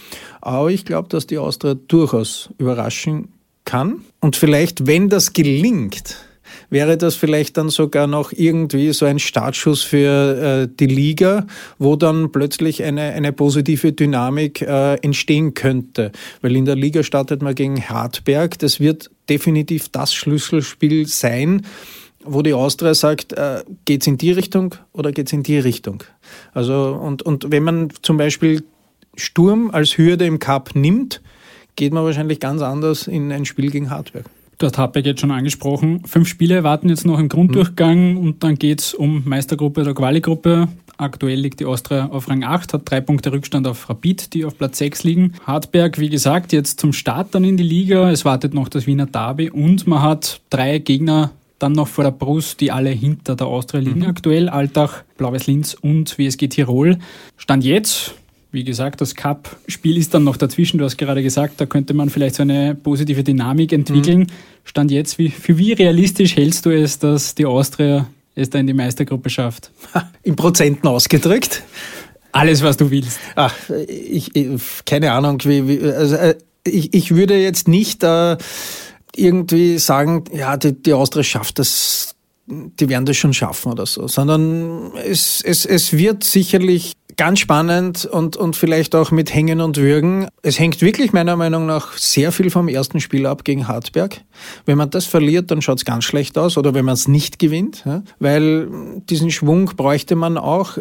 Aber 0.41 0.71
ich 0.71 0.87
glaube, 0.87 1.11
dass 1.11 1.27
die 1.27 1.37
Austria 1.37 1.75
durchaus 1.75 2.49
überraschen 2.57 3.29
kann. 3.67 4.01
Und 4.19 4.37
vielleicht, 4.37 4.87
wenn 4.87 5.11
das 5.11 5.35
gelingt, 5.35 6.17
wäre 6.71 6.97
das 6.97 7.17
vielleicht 7.17 7.59
dann 7.59 7.69
sogar 7.69 8.07
noch 8.07 8.33
irgendwie 8.33 8.95
so 8.95 9.05
ein 9.05 9.19
Startschuss 9.19 9.83
für 9.83 10.63
äh, 10.65 10.69
die 10.75 10.87
Liga, 10.87 11.47
wo 11.79 11.97
dann 11.97 12.33
plötzlich 12.33 12.83
eine, 12.83 13.13
eine 13.13 13.35
positive 13.35 13.93
Dynamik 13.93 14.63
äh, 14.63 14.95
entstehen 15.03 15.53
könnte. 15.53 16.13
Weil 16.41 16.57
in 16.57 16.65
der 16.65 16.77
Liga 16.77 17.03
startet 17.03 17.43
man 17.43 17.55
gegen 17.55 17.91
Hartberg. 17.91 18.59
Das 18.59 18.81
wird 18.81 19.11
definitiv 19.29 19.91
das 19.91 20.15
Schlüsselspiel 20.15 21.07
sein 21.07 21.67
wo 22.25 22.43
die 22.43 22.55
Austria 22.55 22.95
sagt, 22.95 23.33
äh, 23.33 23.65
geht's 23.85 24.07
in 24.07 24.19
die 24.19 24.33
Richtung 24.33 24.75
oder 24.93 25.13
geht's 25.13 25.33
in 25.33 25.43
die 25.43 25.59
Richtung? 25.59 26.05
Also, 26.53 26.99
und, 27.01 27.23
und 27.23 27.51
wenn 27.51 27.63
man 27.63 27.89
zum 28.03 28.17
Beispiel 28.17 28.63
Sturm 29.17 29.71
als 29.73 29.97
Hürde 29.97 30.27
im 30.27 30.39
Cup 30.39 30.75
nimmt, 30.75 31.21
geht 31.77 31.93
man 31.93 32.05
wahrscheinlich 32.05 32.41
ganz 32.41 32.63
anders 32.63 33.07
in 33.07 33.33
ein 33.33 33.45
Spiel 33.45 33.71
gegen 33.71 33.91
Hartberg. 33.91 34.27
Du 34.59 34.67
hast 34.67 34.77
Hartberg 34.77 35.07
jetzt 35.07 35.23
schon 35.23 35.31
angesprochen. 35.31 36.03
Fünf 36.05 36.29
Spiele 36.29 36.63
warten 36.63 36.91
jetzt 36.91 37.07
noch 37.07 37.19
im 37.19 37.31
Grunddurchgang 37.31 38.13
mhm. 38.13 38.19
und 38.19 38.45
dann 38.45 38.57
geht's 38.57 38.93
um 38.93 39.23
Meistergruppe 39.25 39.81
oder 39.81 39.95
Quali-Gruppe. 39.95 40.69
Aktuell 40.99 41.41
liegt 41.41 41.61
die 41.61 41.65
Austria 41.65 42.11
auf 42.11 42.29
Rang 42.29 42.45
8, 42.45 42.75
hat 42.75 42.83
drei 42.85 43.01
Punkte 43.01 43.33
Rückstand 43.33 43.67
auf 43.67 43.89
Rapid, 43.89 44.35
die 44.35 44.45
auf 44.45 44.59
Platz 44.59 44.77
6 44.77 45.05
liegen. 45.05 45.33
Hartberg, 45.47 45.99
wie 45.99 46.11
gesagt, 46.11 46.53
jetzt 46.53 46.79
zum 46.79 46.93
Start 46.93 47.35
dann 47.35 47.43
in 47.43 47.57
die 47.57 47.63
Liga. 47.63 48.11
Es 48.11 48.27
wartet 48.27 48.53
noch 48.53 48.69
das 48.69 48.87
Wiener 48.87 49.07
Derby 49.07 49.49
und 49.49 49.87
man 49.87 50.03
hat 50.03 50.43
drei 50.51 50.77
Gegner 50.79 51.31
dann 51.61 51.73
noch 51.73 51.89
vor 51.89 52.05
der 52.05 52.11
Brust, 52.11 52.61
die 52.61 52.73
alle 52.73 52.91
hinter 52.91 53.37
der 53.37 53.47
Austria 53.47 53.81
liegen 53.81 54.01
mhm. 54.01 54.07
aktuell. 54.07 54.49
Altach, 54.49 55.05
Blaues 55.17 55.47
Linz 55.47 55.75
und 55.75 56.19
WSG 56.19 56.49
Tirol. 56.49 56.99
Stand 57.37 57.65
jetzt, 57.65 58.15
wie 58.51 58.65
gesagt, 58.65 59.01
das 59.01 59.15
Cup-Spiel 59.15 59.97
ist 59.97 60.15
dann 60.15 60.25
noch 60.25 60.37
dazwischen. 60.37 60.79
Du 60.79 60.85
hast 60.85 60.97
gerade 60.97 61.23
gesagt, 61.23 61.61
da 61.61 61.67
könnte 61.67 61.95
man 61.95 62.11
vielleicht 62.11 62.35
so 62.35 62.43
eine 62.43 62.75
positive 62.75 63.23
Dynamik 63.23 63.73
entwickeln. 63.73 64.21
Mhm. 64.21 64.27
Stand 64.65 64.91
jetzt, 64.91 65.19
wie, 65.19 65.29
für 65.29 65.59
wie 65.59 65.73
realistisch 65.73 66.35
hältst 66.35 66.67
du 66.67 66.71
es, 66.71 66.99
dass 66.99 67.35
die 67.35 67.47
Austria 67.47 68.09
es 68.35 68.51
da 68.51 68.59
in 68.59 68.67
die 68.67 68.75
Meistergruppe 68.75 69.31
schafft? 69.31 69.71
In 70.23 70.37
Prozenten 70.37 70.89
ausgedrückt. 70.89 71.63
Alles, 72.33 72.63
was 72.63 72.77
du 72.77 72.91
willst. 72.91 73.19
Ach, 73.35 73.55
ich, 73.89 74.35
ich 74.35 74.61
keine 74.87 75.13
Ahnung, 75.13 75.39
wie, 75.45 75.67
wie 75.67 75.83
also, 75.83 76.17
äh, 76.17 76.37
ich, 76.65 76.95
ich 76.95 77.15
würde 77.15 77.37
jetzt 77.37 77.69
nicht 77.69 78.05
äh, 78.05 78.37
irgendwie 79.17 79.79
sagen, 79.79 80.25
ja, 80.33 80.57
die, 80.57 80.73
die 80.73 80.93
Austria 80.93 81.23
schafft 81.23 81.59
das, 81.59 82.15
die 82.47 82.89
werden 82.89 83.07
das 83.07 83.17
schon 83.17 83.33
schaffen 83.33 83.73
oder 83.73 83.87
so, 83.87 84.09
sondern 84.09 84.93
es, 84.97 85.41
es, 85.43 85.65
es 85.65 85.93
wird 85.93 86.25
sicherlich 86.25 86.95
ganz 87.17 87.41
spannend 87.41 88.07
und, 88.07 88.39
und 88.39 88.57
vielleicht 88.57 88.95
auch 88.95 89.11
mit 89.11 89.35
Hängen 89.35 89.61
und 89.61 89.77
Würgen. 89.77 90.29
Es 90.41 90.59
hängt 90.59 90.81
wirklich 90.81 91.13
meiner 91.13 91.37
Meinung 91.37 91.67
nach 91.67 91.99
sehr 91.99 92.33
viel 92.33 92.49
vom 92.49 92.67
ersten 92.67 92.99
Spiel 92.99 93.27
ab 93.27 93.45
gegen 93.45 93.69
Hartberg. 93.69 94.23
Wenn 94.65 94.79
man 94.79 94.89
das 94.89 95.05
verliert, 95.05 95.51
dann 95.51 95.61
schaut 95.61 95.79
es 95.79 95.85
ganz 95.85 96.05
schlecht 96.05 96.39
aus 96.39 96.57
oder 96.57 96.73
wenn 96.73 96.87
man 96.87 96.95
es 96.95 97.09
nicht 97.09 97.39
gewinnt, 97.39 97.83
ja? 97.85 98.03
weil 98.21 98.69
diesen 99.11 99.31
Schwung 99.31 99.67
bräuchte 99.77 100.17
man 100.17 100.39
auch. 100.39 100.79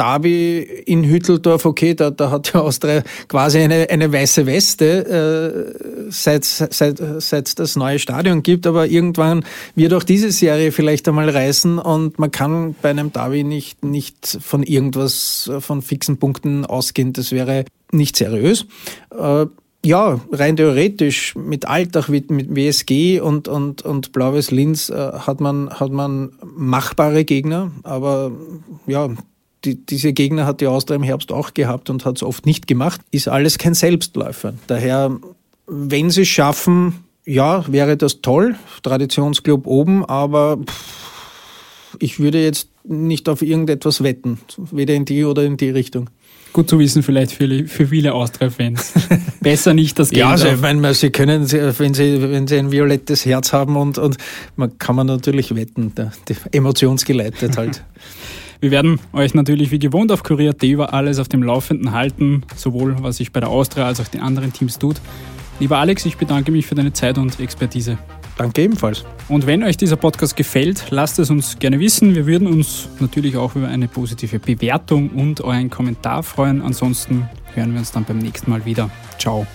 Derby 0.00 0.60
in 0.86 1.04
Hütteldorf, 1.04 1.66
okay, 1.66 1.94
da, 1.94 2.10
da 2.10 2.30
hat 2.30 2.54
die 2.54 2.56
Austria 2.56 3.02
quasi 3.28 3.58
eine, 3.58 3.90
eine 3.90 4.10
weiße 4.10 4.46
Weste, 4.46 5.76
äh, 5.76 6.10
seit, 6.10 6.44
seit, 6.44 7.02
seit 7.18 7.58
das 7.58 7.76
neue 7.76 7.98
Stadion 7.98 8.42
gibt, 8.42 8.66
aber 8.66 8.86
irgendwann 8.86 9.44
wird 9.74 9.92
auch 9.92 10.02
diese 10.02 10.30
Serie 10.30 10.72
vielleicht 10.72 11.06
einmal 11.06 11.28
reißen 11.28 11.78
und 11.78 12.18
man 12.18 12.30
kann 12.30 12.74
bei 12.80 12.88
einem 12.88 13.12
Derby 13.12 13.44
nicht, 13.44 13.84
nicht 13.84 14.38
von 14.40 14.62
irgendwas, 14.62 15.50
von 15.60 15.82
fixen 15.82 16.16
Punkten 16.16 16.64
ausgehen. 16.64 17.12
Das 17.12 17.30
wäre 17.30 17.66
nicht 17.92 18.16
seriös. 18.16 18.64
Äh, 19.10 19.46
ja, 19.84 20.20
rein 20.32 20.56
theoretisch 20.56 21.34
mit 21.36 21.66
Alltag, 21.66 22.08
mit, 22.08 22.30
mit 22.30 22.54
WSG 22.54 23.20
und, 23.20 23.48
und, 23.48 23.82
und 23.82 24.12
Blaues 24.12 24.50
Linz 24.50 24.88
äh, 24.88 24.94
hat, 24.94 25.40
man, 25.40 25.68
hat 25.70 25.90
man 25.90 26.32
machbare 26.42 27.24
Gegner, 27.24 27.70
aber 27.82 28.32
ja, 28.86 29.10
die, 29.64 29.84
diese 29.84 30.12
Gegner 30.12 30.46
hat 30.46 30.60
die 30.60 30.66
Austria 30.66 30.96
im 30.96 31.02
Herbst 31.02 31.32
auch 31.32 31.54
gehabt 31.54 31.90
und 31.90 32.04
hat 32.04 32.16
es 32.16 32.22
oft 32.22 32.46
nicht 32.46 32.66
gemacht, 32.66 33.00
ist 33.10 33.28
alles 33.28 33.58
kein 33.58 33.74
Selbstläufer. 33.74 34.54
Daher, 34.66 35.18
wenn 35.66 36.10
sie 36.10 36.22
es 36.22 36.28
schaffen, 36.28 37.04
ja, 37.26 37.64
wäre 37.70 37.96
das 37.96 38.22
toll, 38.22 38.56
Traditionsclub 38.82 39.66
oben, 39.66 40.04
aber 40.04 40.58
pff, 40.58 41.96
ich 41.98 42.18
würde 42.18 42.42
jetzt 42.42 42.68
nicht 42.84 43.28
auf 43.28 43.42
irgendetwas 43.42 44.02
wetten, 44.02 44.38
weder 44.70 44.94
in 44.94 45.04
die 45.04 45.24
oder 45.24 45.44
in 45.44 45.56
die 45.56 45.70
Richtung. 45.70 46.08
Gut 46.52 46.68
zu 46.68 46.80
wissen 46.80 47.04
vielleicht 47.04 47.30
für, 47.30 47.68
für 47.68 47.86
viele 47.86 48.12
Austria-Fans. 48.12 48.94
Besser 49.40 49.72
nicht 49.72 49.98
das 49.98 50.10
Geld. 50.10 50.20
Ja, 50.20 50.30
also, 50.30 50.48
ich 50.48 50.60
meine, 50.60 50.94
sie 50.94 51.10
können, 51.10 51.50
wenn 51.52 51.94
sie, 51.94 52.22
wenn 52.22 52.48
sie 52.48 52.56
ein 52.56 52.72
violettes 52.72 53.24
Herz 53.24 53.52
haben 53.52 53.76
und, 53.76 53.98
und 53.98 54.16
man 54.56 54.76
kann 54.78 54.96
man 54.96 55.06
natürlich 55.06 55.54
wetten, 55.54 55.92
emotionsgeleitet 56.50 57.56
halt. 57.56 57.84
Wir 58.60 58.70
werden 58.70 59.00
euch 59.14 59.32
natürlich 59.32 59.70
wie 59.70 59.78
gewohnt 59.78 60.12
auf 60.12 60.22
Kurier.at 60.22 60.62
über 60.62 60.92
alles 60.92 61.18
auf 61.18 61.28
dem 61.28 61.42
Laufenden 61.42 61.92
halten, 61.92 62.42
sowohl 62.56 62.96
was 63.02 63.16
sich 63.16 63.32
bei 63.32 63.40
der 63.40 63.48
Austria 63.48 63.86
als 63.86 64.00
auch 64.00 64.08
den 64.08 64.20
anderen 64.20 64.52
Teams 64.52 64.78
tut. 64.78 64.96
Lieber 65.60 65.78
Alex, 65.78 66.04
ich 66.04 66.16
bedanke 66.16 66.52
mich 66.52 66.66
für 66.66 66.74
deine 66.74 66.92
Zeit 66.92 67.16
und 67.16 67.40
Expertise. 67.40 67.98
Danke 68.36 68.62
ebenfalls. 68.62 69.04
Und 69.28 69.46
wenn 69.46 69.62
euch 69.62 69.76
dieser 69.76 69.96
Podcast 69.96 70.36
gefällt, 70.36 70.86
lasst 70.90 71.18
es 71.18 71.30
uns 71.30 71.58
gerne 71.58 71.78
wissen. 71.78 72.14
Wir 72.14 72.26
würden 72.26 72.48
uns 72.48 72.88
natürlich 72.98 73.36
auch 73.36 73.54
über 73.54 73.68
eine 73.68 73.88
positive 73.88 74.38
Bewertung 74.38 75.10
und 75.10 75.42
euren 75.42 75.68
Kommentar 75.68 76.22
freuen. 76.22 76.62
Ansonsten 76.62 77.28
hören 77.54 77.72
wir 77.72 77.80
uns 77.80 77.92
dann 77.92 78.04
beim 78.04 78.18
nächsten 78.18 78.50
Mal 78.50 78.64
wieder. 78.64 78.90
Ciao. 79.18 79.46